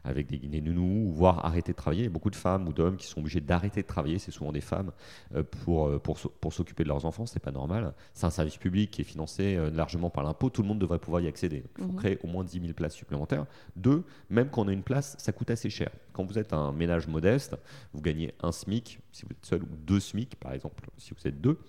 [0.07, 2.03] Avec des, des nounous, voire arrêter de travailler.
[2.03, 4.31] Il y a beaucoup de femmes ou d'hommes qui sont obligés d'arrêter de travailler, c'est
[4.31, 4.91] souvent des femmes,
[5.35, 7.93] euh, pour, euh, pour, pour s'occuper de leurs enfants, c'est pas normal.
[8.13, 10.99] C'est un service public qui est financé euh, largement par l'impôt, tout le monde devrait
[10.99, 11.63] pouvoir y accéder.
[11.77, 13.45] Il faut créer au moins 10 000 places supplémentaires.
[13.75, 15.89] Deux, même quand on a une place, ça coûte assez cher.
[16.13, 17.55] Quand vous êtes un ménage modeste,
[17.93, 21.27] vous gagnez un SMIC, si vous êtes seul, ou deux SMIC par exemple, si vous
[21.27, 21.59] êtes deux,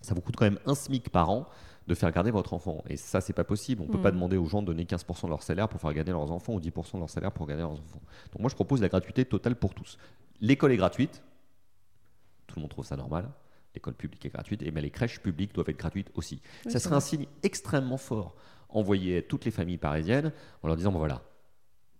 [0.00, 1.46] ça vous coûte quand même un SMIC par an
[1.88, 2.84] de faire garder votre enfant.
[2.88, 3.82] Et ça, c'est pas possible.
[3.82, 6.12] On peut pas demander aux gens de donner 15% de leur salaire pour faire garder
[6.12, 8.02] leurs enfants ou 10% de leur salaire pour garder leurs enfants.
[8.32, 9.96] Donc moi, je propose la gratuité totale pour tous.
[10.42, 11.22] L'école est gratuite.
[12.46, 13.30] Tout le monde trouve ça normal.
[13.74, 14.62] L'école publique est gratuite.
[14.62, 16.42] Et bien les crèches publiques doivent être gratuites aussi.
[16.68, 18.36] ça serait un signe extrêmement fort
[18.68, 20.30] envoyé à toutes les familles parisiennes
[20.62, 21.22] en leur disant, bon voilà,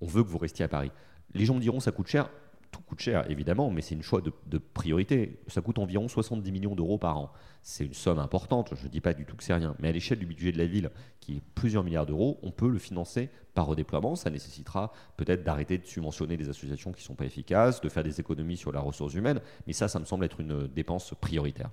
[0.02, 0.92] on veut que vous restiez à Paris.
[1.32, 2.28] Les gens me diront, ça coûte cher.
[2.70, 5.38] Tout coûte cher, évidemment, mais c'est une choix de, de priorité.
[5.46, 7.32] Ça coûte environ 70 millions d'euros par an.
[7.62, 9.92] C'est une somme importante, je ne dis pas du tout que c'est rien, mais à
[9.92, 10.90] l'échelle du budget de la ville,
[11.20, 14.16] qui est plusieurs milliards d'euros, on peut le financer par redéploiement.
[14.16, 18.04] Ça nécessitera peut-être d'arrêter de subventionner des associations qui ne sont pas efficaces, de faire
[18.04, 21.70] des économies sur la ressource humaine, mais ça, ça me semble être une dépense prioritaire.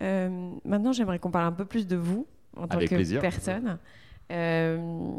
[0.00, 3.20] Euh, maintenant, j'aimerais qu'on parle un peu plus de vous en tant Avec que plaisir.
[3.20, 3.78] personne.
[4.30, 5.16] Euh,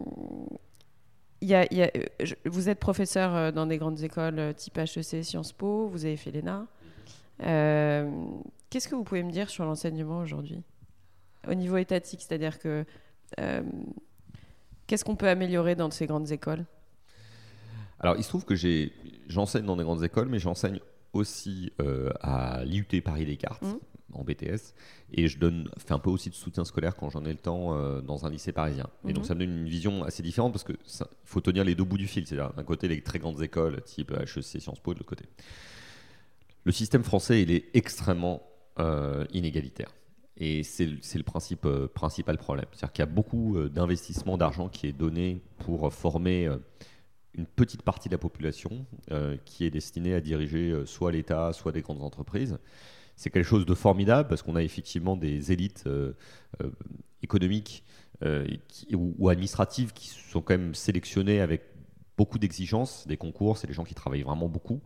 [1.48, 4.40] y a- il y a- euh, je- vous êtes professeur euh, dans des grandes écoles
[4.40, 6.68] euh, type HEC, Sciences Po, vous avez fait l'ENA.
[7.44, 8.10] Euh,
[8.70, 10.62] Qu'est-ce que vous pouvez me dire sur l'enseignement aujourd'hui?
[11.48, 12.86] Au niveau étatique, c'est-à-dire que
[13.40, 13.62] euh,
[14.86, 16.66] qu'est-ce qu'on peut améliorer dans ces grandes écoles?
[18.00, 18.54] Alors, il se trouve que
[19.28, 20.80] j'enseigne dans des grandes écoles, mais j'enseigne
[21.14, 23.80] aussi euh, à l'IUT Paris Descartes, Mhm.
[24.14, 24.74] En BTS,
[25.14, 27.76] et je donne, fais un peu aussi de soutien scolaire quand j'en ai le temps
[27.76, 28.88] euh, dans un lycée parisien.
[29.07, 29.28] Et donc, Mhm.
[29.28, 31.84] ça me donne une vision assez différente parce que ça- il faut tenir les deux
[31.84, 32.26] bouts du fil.
[32.28, 35.26] C'est-à-dire, d'un côté, les très grandes écoles, type HEC, Sciences Po, de l'autre côté.
[36.66, 38.43] Le système français, il est extrêmement
[38.80, 39.91] euh, inégalitaire.
[40.38, 42.66] Et c'est le- principe, euh, principal problème.
[42.72, 46.49] C'est-à-dire qu'il y a beaucoup d'investissement d'argent qui est donné pour former
[47.34, 48.86] une petite partie de la population
[49.43, 52.57] qui est destinée à diriger soit l'État, soit des grandes entreprises.
[53.20, 56.13] C'est quelque chose de formidable parce qu'on a effectivement des élites euh,
[56.63, 56.70] euh,
[57.22, 57.84] économiques
[58.24, 58.47] euh,
[58.93, 61.63] ou, administratives qui sont quand même sélectionnées avec
[62.17, 64.80] beaucoup d'exigences, des concours, c'est des gens qui travaillent vraiment beaucoup.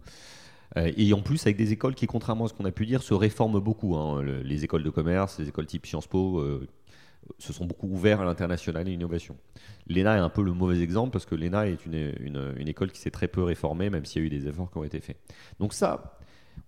[0.75, 3.13] Et en plus, avec des écoles qui, contrairement à ce qu'on a pu dire, se
[3.13, 3.95] réforment beaucoup.
[3.95, 4.23] hein.
[4.23, 6.43] Le- les écoles de commerce, les écoles type Sciences Po,
[7.37, 9.37] se sont beaucoup ouverts à l'international et à l'innovation.
[9.87, 12.91] L'ENA est un peu le mauvais exemple parce que l'ENA est une, une- une école
[12.91, 14.99] qui s'est très peu réformée, même s'il y a eu des efforts qui ont été
[14.99, 15.17] faits.
[15.59, 16.17] Donc ça,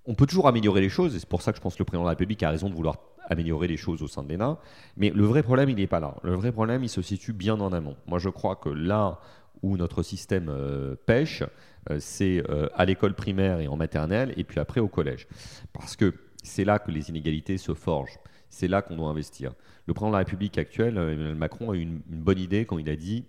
[0.06, 1.86] on peut toujours améliorer les choses, et c'est pour ça que je pense que le
[1.86, 4.60] président de la République a raison de vouloir améliorer les choses au sein de l'ENA.
[4.98, 6.16] Mais le vrai problème, il n'est pas là.
[6.24, 7.96] Le vrai problème, il se situe bien en amont.
[8.06, 9.20] Moi, je crois que là
[9.64, 11.44] où notre système euh, pêche,
[11.90, 15.28] euh, c'est euh, à l'école primaire et en maternelle, et puis après au collège.
[15.74, 16.14] Parce que
[16.44, 18.20] c'est là que les inégalités se forgent.
[18.50, 19.54] C'est là qu'on doit investir.
[19.88, 22.66] Le président de la République actuel, euh, Emmanuel Macron, a eu une, une bonne idée
[22.66, 23.26] quand il a dit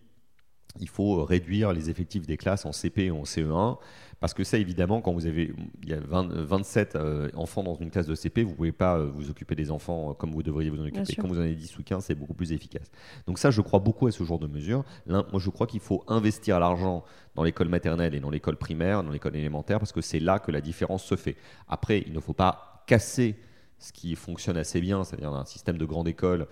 [0.80, 3.78] il faut réduire les effectifs des classes en CP et en CE1
[4.20, 5.52] parce que ça évidemment quand vous avez
[5.82, 8.96] il y a 20 27 euh, enfants dans une classe de CP vous pouvez pas
[8.96, 11.16] euh, vous occuper des enfants euh, comme vous devriez vous en occuper.
[11.16, 12.90] quand vous en avez 10 ou 15 c'est beaucoup plus efficace.
[13.26, 14.84] Donc ça je crois beaucoup à ce genre de mesures.
[15.06, 17.04] Moi je crois qu'il faut investir l'argent
[17.34, 20.50] dans l'école maternelle et dans l'école primaire dans l'école élémentaire parce que c'est là que
[20.50, 21.36] la différence se fait.
[21.68, 23.36] Après il ne faut pas casser
[23.78, 26.46] ce qui fonctionne assez bien c'est-à-dire un système de grande école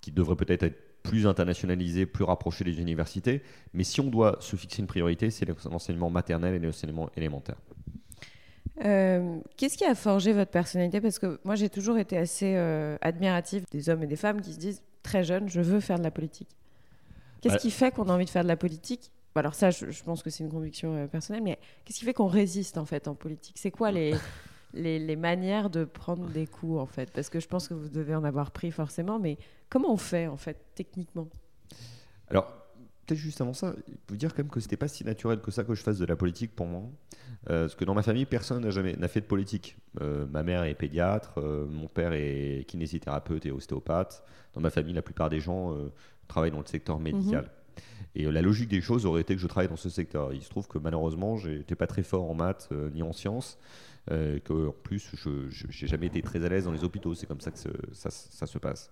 [0.00, 3.42] qui devrait peut-être être plus internationalisé, plus rapproché des universités.
[3.74, 7.56] Mais si on doit se fixer une priorité, c'est l'enseignement maternel et l'enseignement élémentaire.
[8.84, 11.00] Euh, Qu'est-ce qui a forgé votre personnalité?
[11.00, 14.52] Parce que moi, j'ai toujours été assez euh, admirative des hommes et des femmes qui
[14.52, 16.48] se disent très jeunes, je veux faire de la politique.
[17.40, 19.10] Qu'est-ce Bah- qui fait qu'on a envie de faire de la politique?
[19.34, 22.12] Alors ça, je, je pense que c'est une conviction euh, personnelle, mais qu'est-ce qui fait
[22.14, 23.56] qu'on résiste en fait en politique?
[23.58, 24.14] C'est quoi les,
[24.74, 27.10] les, les manières de prendre des coups en fait?
[27.10, 29.38] Parce que je pense que vous devez en avoir pris forcément, mais
[29.72, 31.28] comment on fait en fait techniquement?
[32.28, 32.52] Alors,
[33.06, 35.50] peut-être juste avant ça, il faut dire quand même que c'était pas si naturel que
[35.50, 36.82] ça que je fasse de la politique pour moi.
[37.48, 39.78] Euh, parce que dans ma famille, personne n'a jamais n'a fait de politique.
[40.02, 44.22] Euh, ma mère est pédiatre, euh, mon père est kinésithérapeute et ostéopathe.
[44.52, 45.74] Dans ma famille, la plupart des gens
[46.28, 47.50] travaillent dans le secteur médical.
[48.14, 50.34] Et la logique des choses aurait été que je travaille dans ce secteur.
[50.34, 53.58] Il se trouve que malheureusement, j'étais pas très fort en maths ni en sciences.
[54.10, 57.14] Euh, que en plus, je n'ai jamais été très à l'aise dans les hôpitaux.
[57.14, 57.58] C'est comme ça que
[57.92, 58.90] ça, se passe.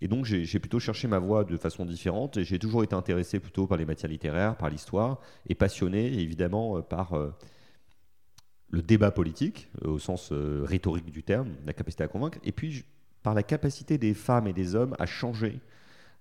[0.00, 2.36] Et donc, j'ai plutôt cherché ma voie de façon différente.
[2.36, 6.78] Et j'ai toujours été intéressé plutôt par les matières littéraires, par l'histoire, et passionné évidemment
[6.78, 7.30] euh, par euh,
[8.70, 12.84] le débat politique, euh, au sens rhétorique du terme, la capacité à convaincre, et puis
[13.22, 15.60] par la capacité des femmes et des hommes à changer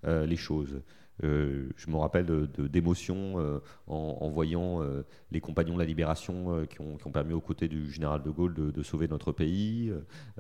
[0.04, 0.82] les choses.
[1.24, 6.82] Euh, je me rappelle d'émotions euh, en, voyant euh, les compagnons de la libération qui,
[6.82, 9.91] ont, permis aux côtés du général de Gaulle de, sauver notre pays,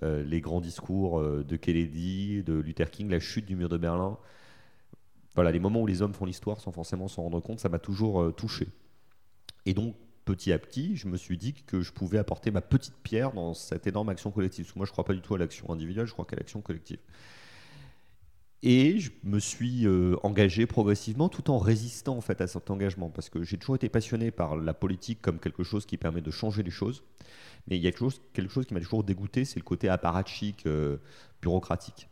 [0.01, 4.17] les grands discours de Kennedy, de Luther King, la chute du mur de Berlin.
[5.35, 7.79] Voilà, les moments où les hommes font l'histoire sans forcément s'en rendre compte, ça m'a
[7.79, 8.67] toujours touché.
[9.65, 12.95] Et donc, petit à petit, je me suis dit que je pouvais apporter ma petite
[13.03, 14.65] pierre dans cette énorme action collective.
[14.65, 16.35] Parce que moi, je ne crois pas du tout à l'action individuelle, je crois qu'à
[16.35, 16.99] l'action collective.
[18.63, 23.09] Et je me suis euh, engagé progressivement tout en résistant en fait à cet engagement
[23.09, 26.31] parce que j'ai toujours été passionné par la politique comme quelque chose qui permet de
[26.31, 27.03] changer les choses.
[27.67, 29.89] Mais il y a quelque chose, quelque chose qui m'a toujours dégoûté, c'est le côté
[29.89, 30.97] apparatchik, euh,
[31.41, 32.09] bureaucratique.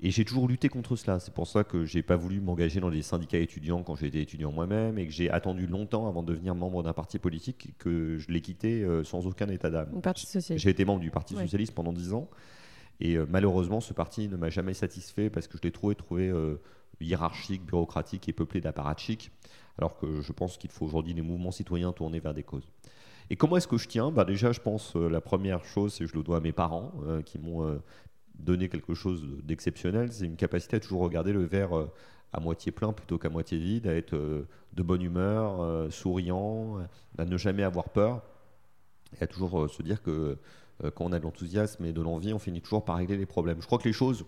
[0.00, 1.18] Et j'ai toujours lutté contre cela.
[1.18, 4.52] C'est pour ça que j'ai pas voulu m'engager dans les syndicats étudiants quand j'étais étudiant
[4.52, 8.30] moi-même et que j'ai attendu longtemps avant de devenir membre d'un parti politique que je
[8.30, 9.88] l'ai quitté euh, sans aucun état d'âme.
[10.58, 11.42] J'ai été membre du Parti Ouais.
[11.44, 12.28] socialiste pendant 10 ans.
[13.00, 16.28] Et euh, malheureusement, ce parti ne m'a jamais satisfait parce que je l'ai trouvé, trouvé
[16.28, 16.56] euh,
[17.00, 19.30] hiérarchique, bureaucratique et peuplé d'apparatchiks.
[19.78, 22.68] Alors que je pense qu'il faut aujourd'hui des mouvements citoyens tournés vers des causes.
[23.30, 24.10] Et comment est-ce que je tiens?
[24.10, 26.92] Bah Déjà, je pense euh, la première chose, c'est je le dois à mes parents
[27.06, 27.80] euh, qui m'ont
[28.38, 30.12] donné quelque chose d'exceptionnel.
[30.12, 31.70] C'est une capacité à toujours regarder le verre
[32.32, 36.78] à moitié plein plutôt qu'à moitié vide, à être de bonne humeur, souriant,
[37.16, 38.22] à ne jamais avoir peur
[39.20, 40.36] et à toujours se dire que
[40.94, 43.60] quand on a de l'enthousiasme et de l'envie, on finit toujours par régler les problèmes.
[43.60, 44.24] Je crois que les choses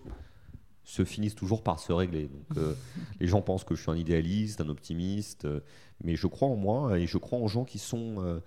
[0.87, 2.27] se finissent toujours par se régler.
[2.27, 2.73] Donc, euh,
[3.19, 5.59] les gens pensent que je suis un idéaliste, un optimiste, euh,
[6.03, 8.39] mais je crois en moi et je crois en gens qui sont, euh,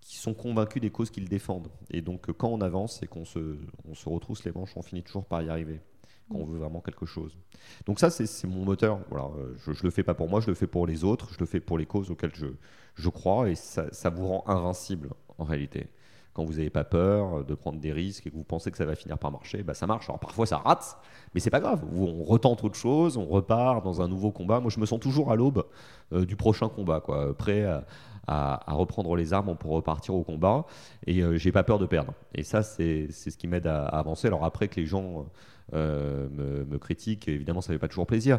[0.00, 1.68] qui sont convaincus des causes qu'ils défendent.
[1.90, 3.56] Et donc, euh, quand on avance et qu'on se,
[3.88, 5.80] on se retrousse les manches, on finit toujours par y arriver.
[6.30, 7.36] Quand on veut vraiment quelque chose.
[7.84, 9.00] Donc ça, c'est mon moteur.
[9.10, 11.32] Voilà, euh, je ne le fais pas pour moi, je le fais pour les autres,
[11.32, 12.46] je le fais pour les causes auxquelles je,
[12.94, 15.88] je crois, et ça, ça vous rend invincible en réalité.
[16.34, 18.84] Quand vous n'avez pas peur de prendre des risques et que vous pensez que ça
[18.84, 20.08] va finir par marcher, bah ça marche.
[20.08, 20.98] Alors parfois ça rate,
[21.32, 21.84] mais c'est pas grave.
[21.96, 24.58] On retente autre chose, on repart dans un nouveau combat.
[24.58, 25.64] Moi, je me sens toujours à l'aube
[26.12, 27.64] euh, du prochain combat, quoi, prêt
[28.26, 30.66] à, reprendre les armes pour repartir au combat.
[31.06, 32.14] Et euh, j'ai pas peur de perdre.
[32.34, 34.26] Et ça, c'est c'est ce qui m'aide à, à avancer.
[34.26, 35.26] Alors après que les gens
[35.72, 38.38] euh, me, me critiquent, évidemment, ça fait pas toujours plaisir.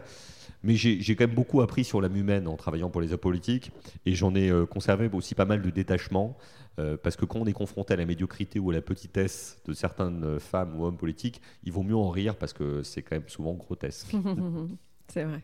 [0.63, 3.71] Mais j'ai quand même beaucoup appris sur l'âme humaine en travaillant pour les hommes politiques.
[4.05, 6.37] Et j'en ai euh, conservé aussi pas mal de détachement.
[6.79, 9.73] euh, parce que quand on est confronté à la médiocrité ou à la petitesse de
[9.73, 13.29] certaines femmes ou hommes politiques, il vaut mieux en rire parce que c'est quand même
[13.29, 14.15] souvent grotesque.
[15.07, 15.41] C'est vrai.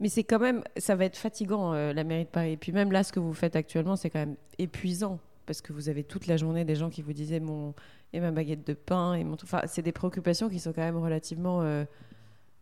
[0.00, 2.52] Mais c'est quand même, ça va être fatigant la mairie de Paris.
[2.52, 5.18] Et puis même là, ce que vous faites actuellement, c'est quand même épuisant
[5.48, 7.74] parce que vous avez toute la journée des gens qui vous disaient mon
[8.12, 9.34] et ma baguette de pain et mon.
[9.34, 11.84] Enfin, c'est des préoccupations qui sont quand même relativement euh,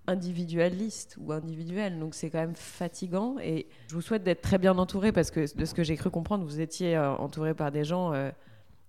[0.06, 1.98] individualistes ou individuelles.
[1.98, 3.36] Donc c'est quand même fatigant.
[3.42, 6.10] Et je vous souhaite d'être très bien entouré parce que de ce que j'ai cru
[6.10, 8.30] comprendre, vous étiez euh, entouré par des gens euh,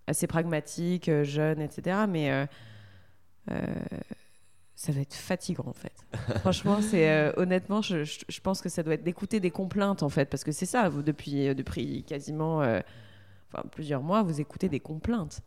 [0.07, 2.05] assez pragmatiques, euh, jeunes, etc.
[2.07, 2.47] Mais
[4.75, 5.93] ça va être fatigant en fait.
[6.41, 10.03] Franchement, c'est euh, honnêtement, je, je- je pense que ça doit être d'écouter des complaintes
[10.03, 10.87] en fait, parce que c'est ça.
[10.89, 12.79] Vous depuis depuis quasiment, euh,
[13.51, 15.41] enfin plusieurs mois, vous écoutez des complaintes.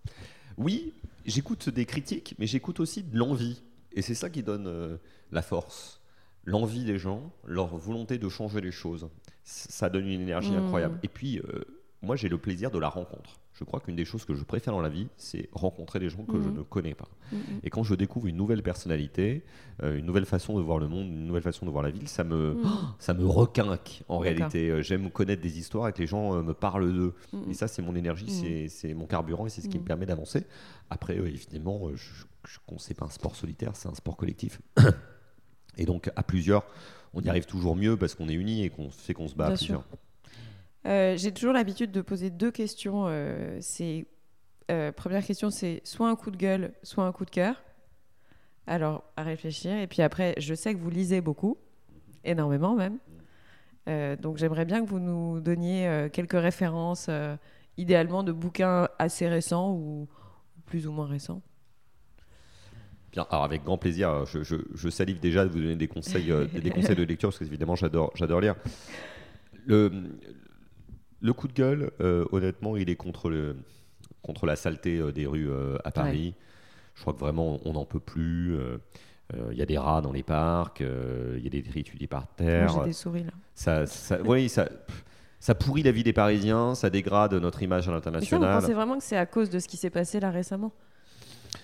[0.56, 0.92] Oui,
[1.26, 3.62] j'écoute des critiques, mais j'écoute aussi de l'envie.
[3.92, 4.96] Et c'est ça qui donne euh,
[5.32, 6.00] la force.
[6.44, 9.08] L'envie des gens, leur volonté de changer les choses.
[9.44, 10.64] Ça donne une énergie Mm.
[10.64, 10.98] incroyable.
[11.02, 11.64] Et puis, euh,
[12.02, 13.40] moi, j'ai le plaisir de la rencontre.
[13.60, 16.24] Je crois qu'une des choses que je préfère dans la vie, c'est rencontrer des gens
[16.24, 16.56] que je Mhm.
[16.56, 17.08] ne connais pas.
[17.62, 19.44] Et quand je découvre une nouvelle personnalité,
[19.82, 22.08] euh, une nouvelle façon de voir le monde, une nouvelle façon de voir la ville,
[22.08, 22.56] ça me,
[22.98, 24.70] ça me requinque en réalité.
[24.70, 27.14] Euh, J'aime connaître des histoires et que les gens euh, me parlent d'eux.
[27.34, 27.50] Mhm.
[27.50, 28.68] Et ça, c'est mon énergie, Mhm.
[28.70, 29.82] c'est- mon carburant et c'est ce qui Mhm.
[29.82, 30.46] me permet d'avancer.
[30.88, 34.58] Après, euh, évidemment, je, qu'on- c'est pas un sport solitaire, c'est un sport collectif.
[35.76, 36.64] et donc, à plusieurs,
[37.12, 39.46] on y arrive toujours mieux parce qu'on est unis et qu'on fait qu'on se bat
[39.48, 39.84] Bien à plusieurs.
[40.86, 43.04] Euh, J'ai toujours l'habitude de poser deux questions.
[43.06, 44.06] euh, c'est
[44.70, 47.62] euh, première question, c'est soit un coup de gueule, soit un coup de cœur.
[48.66, 49.76] Alors à réfléchir.
[49.76, 51.58] Et puis après, je sais que vous lisez beaucoup,
[52.24, 52.98] énormément même.
[54.20, 57.10] Donc j'aimerais bien que vous nous donniez quelques références,
[57.76, 60.06] idéalement de bouquins assez récents ou
[60.66, 61.42] plus ou moins récents.
[63.10, 66.30] Bien, alors avec grand plaisir, je, je- je salive déjà de vous donner des conseils,
[66.30, 68.54] euh, des conseils de lecture parce que évidemment j'adore, j'adore lire.
[69.66, 69.90] Le,
[71.20, 73.56] le coup de gueule, euh, honnêtement, il est contre, le,
[74.22, 76.34] contre la saleté euh, des rues euh, à Paris.
[76.94, 78.56] Je crois que vraiment on n'en peut plus.
[79.52, 82.68] Il y a des rats dans les parcs, il y a des détritus par terre.
[82.68, 83.30] J'ai des souris là.
[83.54, 84.68] Ça, ça, oui, ça,
[85.38, 88.60] ça pourrit la vie des Parisiens, ça dégrade notre image à Mais ça, vous l'international.
[88.60, 90.72] pensez vraiment que c'est à cause de ce qui s'est passé là récemment?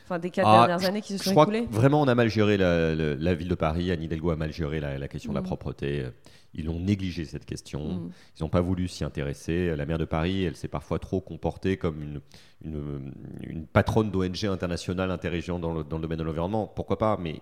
[0.04, 2.08] Enfin, des quatre Ah, dernières années qui se Je sont crois écoulées que vraiment on
[2.08, 3.90] a mal géré la, la- la ville de Paris.
[3.90, 5.46] Anne Hidalgo a mal géré la, la question de la Mhm.
[5.46, 6.06] propreté.
[6.54, 7.86] Ils ont négligé cette question.
[7.94, 8.10] Mhm.
[8.38, 9.74] Ils n'ont pas voulu s'y intéresser.
[9.76, 12.20] La maire de Paris, elle s'est parfois trop comportée comme une,
[12.64, 13.12] une,
[13.42, 16.66] une patronne d'ONG internationale interrégion dans le, dans le domaine de l'environnement.
[16.66, 17.40] Pourquoi pas Mais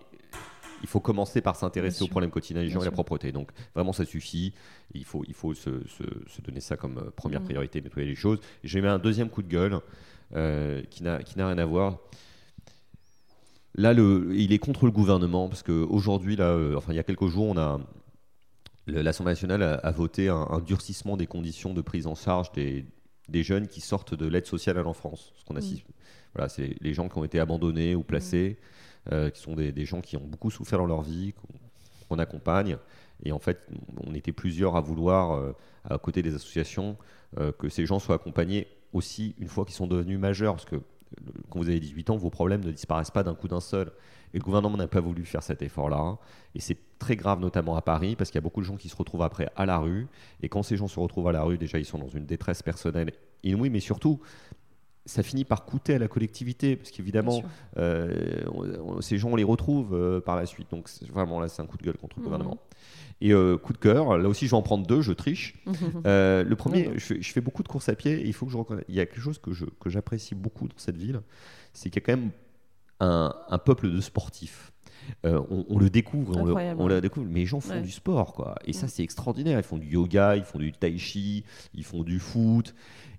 [0.82, 3.30] il faut commencer par s'intéresser aux problèmes quotidiens des gens et la propreté.
[3.30, 4.53] Donc vraiment, ça suffit.
[4.95, 6.03] Il faut, il faut se, se-
[6.34, 7.47] se donner ça comme euh, première Mhm.
[7.47, 8.40] priorité, nettoyer les choses.
[8.64, 9.78] J'ai mis un deuxième coup de gueule
[10.34, 11.99] euh, qui n'a rien à voir.
[13.77, 17.03] Là, le, il est contre le gouvernement parce qu'aujourd'hui, là, euh, enfin, il y a
[17.03, 17.81] quelques jours, on a
[18.87, 22.85] l'Assemblée nationale a, a voté un, un durcissement des conditions de prise en charge des,
[23.29, 25.33] des jeunes qui sortent de l'aide sociale à l'enfance.
[25.37, 25.85] Ce qu'on assiste,
[26.35, 28.59] voilà, c'est les gens qui ont été abandonnés ou placés,
[29.11, 31.35] euh, qui sont des, des gens qui ont beaucoup souffert dans leur vie,
[32.09, 32.77] qu'on accompagne.
[33.25, 33.66] Et en fait,
[34.07, 35.53] on était plusieurs à vouloir, euh,
[35.85, 36.97] à côté des associations,
[37.59, 40.55] que ces gens soient accompagnés aussi une fois qu'ils sont devenus majeurs.
[40.55, 40.77] Parce que
[41.51, 43.93] quand vous avez 18 ans, vos problèmes ne disparaissent pas d'un coup d'un seul.
[44.33, 46.19] Et le gouvernement n'a pas voulu faire cet effort-là.
[46.55, 48.89] Et c'est très grave, notamment à Paris, parce qu'il y a beaucoup de gens qui
[48.89, 50.09] se retrouvent après à la rue.
[50.43, 52.63] Et quand ces gens se retrouvent à la rue, déjà, ils sont dans une détresse
[52.63, 53.13] personnelle
[53.45, 54.21] inouïe, mais surtout,
[55.07, 57.43] ça finit par coûter à la collectivité, parce qu'évidemment,
[57.77, 58.41] euh,
[59.01, 60.71] ces gens, on les retrouve euh, par la suite.
[60.71, 62.25] Donc, vraiment, là, c'est un coup de gueule contre le Mhm.
[62.31, 62.59] gouvernement.
[63.21, 65.55] Et euh, coup de cœur, là aussi, je vais en prendre deux, je triche.
[66.07, 68.47] Euh, le premier, je fais, je fais beaucoup de courses à pied et il faut
[68.47, 68.85] que je reconnaisse.
[68.89, 71.21] Il y a quelque chose que je- que j'apprécie beaucoup dans cette ville,
[71.73, 72.31] c'est qu'il y a quand même
[73.01, 74.73] un, un peuple de sportifs.
[75.27, 77.83] Euh, on, on le découvre, on le, on le découvre, mais les gens font Ouais.
[77.83, 78.55] du sport, quoi.
[78.65, 79.59] Et ça, c'est extraordinaire.
[79.59, 81.45] Ils font du yoga, ils font du tai chi,
[81.75, 82.75] ils font du foot.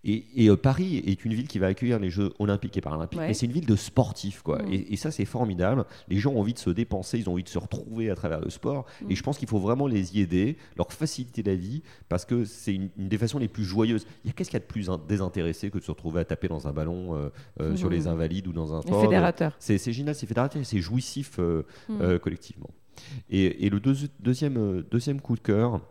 [0.07, 3.19] Et, et, euh, Paris est une ville qui va accueillir les Jeux Olympiques et Paralympiques,
[3.19, 3.27] Ouais.
[3.29, 4.61] mais c'est une ville de sportifs, quoi.
[4.61, 4.71] Mm.
[4.73, 5.83] Et, et ça, c'est formidable.
[6.07, 8.39] Les gens ont envie de se dépenser, ils ont envie de se retrouver à travers
[8.39, 8.85] le sport.
[9.01, 9.11] Mm.
[9.11, 12.45] Et je pense qu'il faut vraiment les y aider, leur faciliter la vie, parce que
[12.45, 14.05] c'est une, une des façons les plus joyeuses.
[14.23, 16.21] Il y a qu'est-ce qu'il y a de plus in- désintéressé que de se retrouver
[16.21, 17.29] à taper dans un ballon euh,
[17.61, 17.95] euh, sur Mhm.
[17.95, 19.01] les invalides ou dans un sport?
[19.01, 19.55] fédérateurs.
[19.59, 21.39] C'est génial, c'est fédérateur, c'est jouissif
[22.21, 22.69] collectivement.
[23.29, 25.81] Et, et le deuxi- deuxième, deuxième coup de cœur,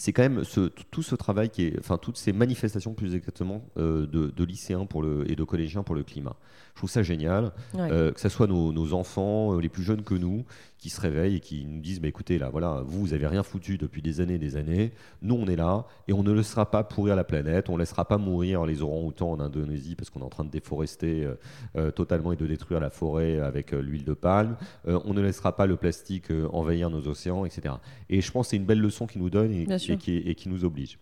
[0.00, 3.64] c'est quand même ce- tout ce travail qui est, enfin toutes ces manifestations plus exactement
[3.76, 6.36] euh, de, de lycéens pour le, et de collégiens pour le climat.
[6.74, 7.88] Je trouve ça génial, Ouais.
[7.90, 10.44] euh, que ce soit nos, nos enfants, euh, les plus jeunes que nous,
[10.78, 13.42] qui se réveillent et qui nous disent, bah, écoutez, là, voilà, vous, vous avez rien
[13.42, 14.92] foutu depuis des années et des années,
[15.22, 18.04] nous, on est là, et on ne laissera pas pourrir la planète, on ne laissera
[18.06, 21.28] pas mourir les orangs-outans en Indonésie, parce qu'on est en train de déforester
[21.76, 25.66] euh, totalement et de détruire la forêt avec l'huile de palme, on ne laissera pas
[25.66, 27.74] le plastique envahir nos océans, etc.
[28.08, 29.66] Et je pense que c'est une belle leçon qui nous donne et.
[29.92, 30.98] Et qui, et qui nous oblige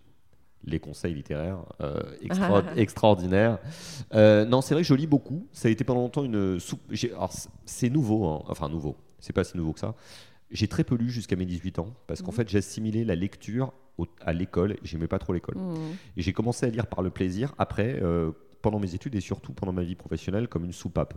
[0.65, 3.59] les conseils littéraires euh, extra- extraordinaires.
[4.15, 5.47] Euh, non, c'est vrai que je lis beaucoup.
[5.53, 6.81] Ça a été pendant longtemps une soupe.
[7.13, 7.33] alors,
[7.67, 8.43] c'est nouveau, hein.
[8.49, 8.97] enfin nouveau.
[9.21, 9.95] C'est pas si nouveau que ça.
[10.51, 12.37] J'ai très peu lu jusqu'à mes 18 ans parce qu'en Mhm.
[12.37, 14.77] fait, j'ai assimilé la lecture au- à l'école.
[14.83, 15.57] J'aimais pas trop l'école.
[15.57, 15.75] Mm.
[16.17, 18.33] Et j'ai commencé à lire par le plaisir après, euh,
[18.63, 21.15] pendant mes études et surtout pendant ma vie professionnelle, comme une soupape.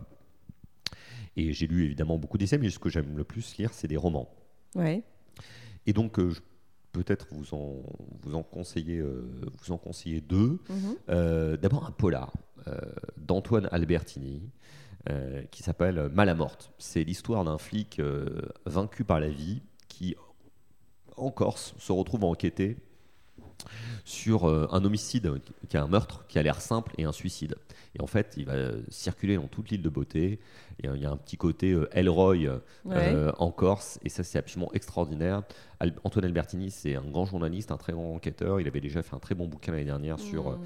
[1.36, 3.96] Et j'ai lu évidemment beaucoup d'essais, mais ce que j'aime le plus lire, c'est des
[3.96, 4.28] romans.
[4.74, 5.02] Ouais.
[5.86, 6.40] Et donc, euh, je-
[6.92, 7.82] peut-être vous en,
[8.22, 9.28] vous en conseiller, euh,
[9.62, 10.58] vous en conseiller deux.
[10.68, 10.96] Mhm.
[11.08, 12.32] Euh, D'abord un polar
[12.66, 12.76] euh,
[13.16, 14.42] d'Antoine Albertini
[15.50, 16.72] qui s'appelle Mal à morte.
[16.76, 18.02] C'est l'histoire d'un flic
[18.66, 20.14] vaincu par la vie qui,
[21.16, 22.76] en Corse, se retrouve à enquêter
[24.10, 25.32] sur euh, un homicide
[25.68, 27.54] qui est un meurtre qui a l'air simple et un suicide.
[27.96, 28.54] Et en fait, il va
[28.88, 30.38] circuler dans toute l'île de Beauté.
[30.82, 32.96] Et il y a un petit côté euh, Elroy euh, Ouais.
[33.14, 35.42] euh, en Corse, et ça c'est absolument extraordinaire.
[35.78, 38.60] Al- Antoine Albertini, c'est un grand journaliste, un très grand enquêteur.
[38.60, 40.60] Il avait déjà fait un très bon bouquin l'année dernière sur euh, Mm.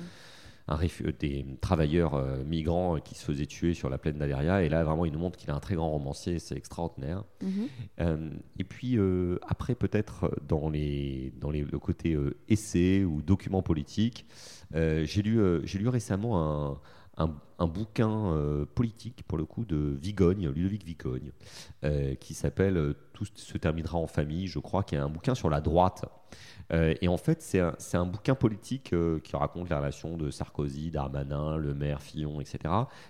[0.67, 4.63] Un réfu- des travailleurs euh, migrants euh, qui se faisaient tuer sur la plaine d'Averia.
[4.63, 7.25] Et là, vraiment, il nous montre qu'il est un très grand romancier, c'est extraordinaire.
[7.43, 7.69] Mhm.
[8.01, 13.21] Euh, et puis euh, après, peut-être dans, les, dans les, le côté euh, essai ou
[13.21, 14.27] document politique,
[14.75, 16.81] euh, j'ai lu, euh, lu récemment un,
[17.19, 21.31] un, un bouquin euh, politique, pour le coup, de Vigogne, Ludovic Vigogne,
[21.85, 25.35] euh, qui s'appelle euh, Tout se terminera en famille, je crois, qui est un bouquin
[25.35, 26.07] sur la droite.
[26.73, 30.91] Euh, et en fait, c'est un, bouquin politique euh, qui raconte la relation de Sarkozy,
[30.91, 32.59] Darmanin, Le Maire, Fillon, etc.,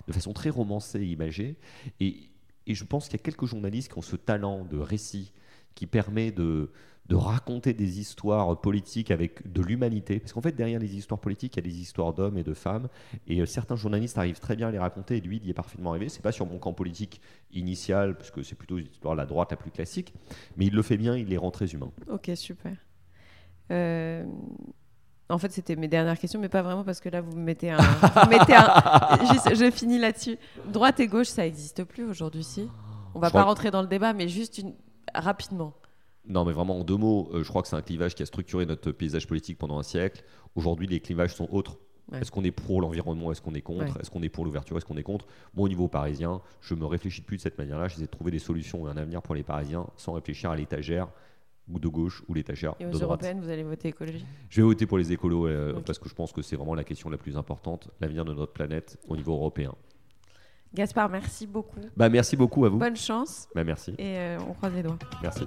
[0.07, 1.57] de façon très romancée et imagée.
[2.01, 2.31] Et,
[2.67, 5.33] je pense qu'il y a quelques journalistes qui ont ce talent de récit
[5.75, 6.71] qui permet de,
[7.09, 10.19] de raconter des histoires politiques avec de l'humanité.
[10.19, 12.55] Parce qu'en fait, derrière les histoires politiques, il y a des histoires d'hommes et de
[12.55, 12.89] femmes.
[13.27, 15.19] Et euh, certains journalistes arrivent très bien à les raconter.
[15.19, 16.09] Et lui, il y est parfaitement arrivé.
[16.09, 17.21] C'est pas sur mon camp politique
[17.53, 20.15] initial, parce que c'est plutôt l'histoire de la droite la plus classique.
[20.57, 21.93] Mais il le fait bien, il les rend très humains.
[22.09, 22.77] Ok, super.
[23.71, 24.25] Euh,
[25.31, 27.71] En fait, c'était mes dernières questions, mais pas vraiment parce que là, vous me mettez
[27.71, 27.79] un.
[27.79, 30.37] vous mettez un- Juste, je finis là-dessus.
[30.71, 32.69] Droite et gauche, ça n'existe plus aujourd'hui, si?
[33.15, 34.75] On va Je pas crois- rentrer dans le débat, mais juste une...
[35.15, 35.73] rapidement.
[36.29, 38.27] Non, mais vraiment en deux mots, euh, je crois que c'est un clivage qui a
[38.27, 40.23] structuré notre paysage politique pendant un siècle.
[40.57, 41.79] Aujourd'hui, les clivages sont autres.
[42.13, 42.21] Ouais.
[42.21, 43.85] Est-ce qu'on est pour l'environnement Est-ce qu'on est contre?
[43.95, 44.01] Ouais.
[44.01, 45.27] Est-ce qu'on est pour l'ouverture Est-ce qu'on est contre?
[45.55, 47.89] Moi, au niveau parisien, je me réfléchis plus de cette manière-là.
[47.89, 51.09] J'essaie de trouver des solutions et un avenir pour les Parisiens sans réfléchir à l'étagère
[51.73, 53.03] ou de gauche ou l'étagère Et de aux droite.
[53.23, 56.15] européennes, vous allez voter écologie Je vais voter pour les écolos euh, parce que je
[56.15, 59.33] pense que c'est vraiment la question la plus importante, l'avenir de notre planète au niveau
[59.33, 59.75] européen.
[60.75, 61.81] Gaspard, merci beaucoup.
[61.97, 62.79] Bah, merci beaucoup à vous.
[62.79, 63.93] Bonne chance Bah, merci.
[63.93, 64.99] et euh, on croise les doigts.
[65.23, 65.45] Merci.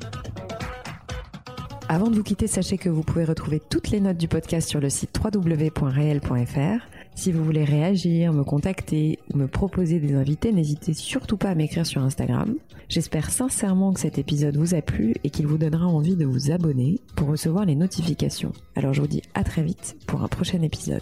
[1.89, 4.79] Avant de vous quitter, sachez que vous pouvez retrouver toutes les notes du podcast sur
[4.81, 6.81] le site www.réel.fr.
[7.17, 11.55] Si vous voulez réagir, me contacter ou me proposer des invités, n'hésitez surtout pas à
[11.55, 12.53] m'écrire sur Instagram.
[12.89, 16.51] J'espère sincèrement que cet épisode vous a plu et qu'il vous donnera envie de vous
[16.51, 18.51] abonner pour recevoir les notifications.
[18.75, 21.01] Alors je vous dis à très vite pour un prochain épisode.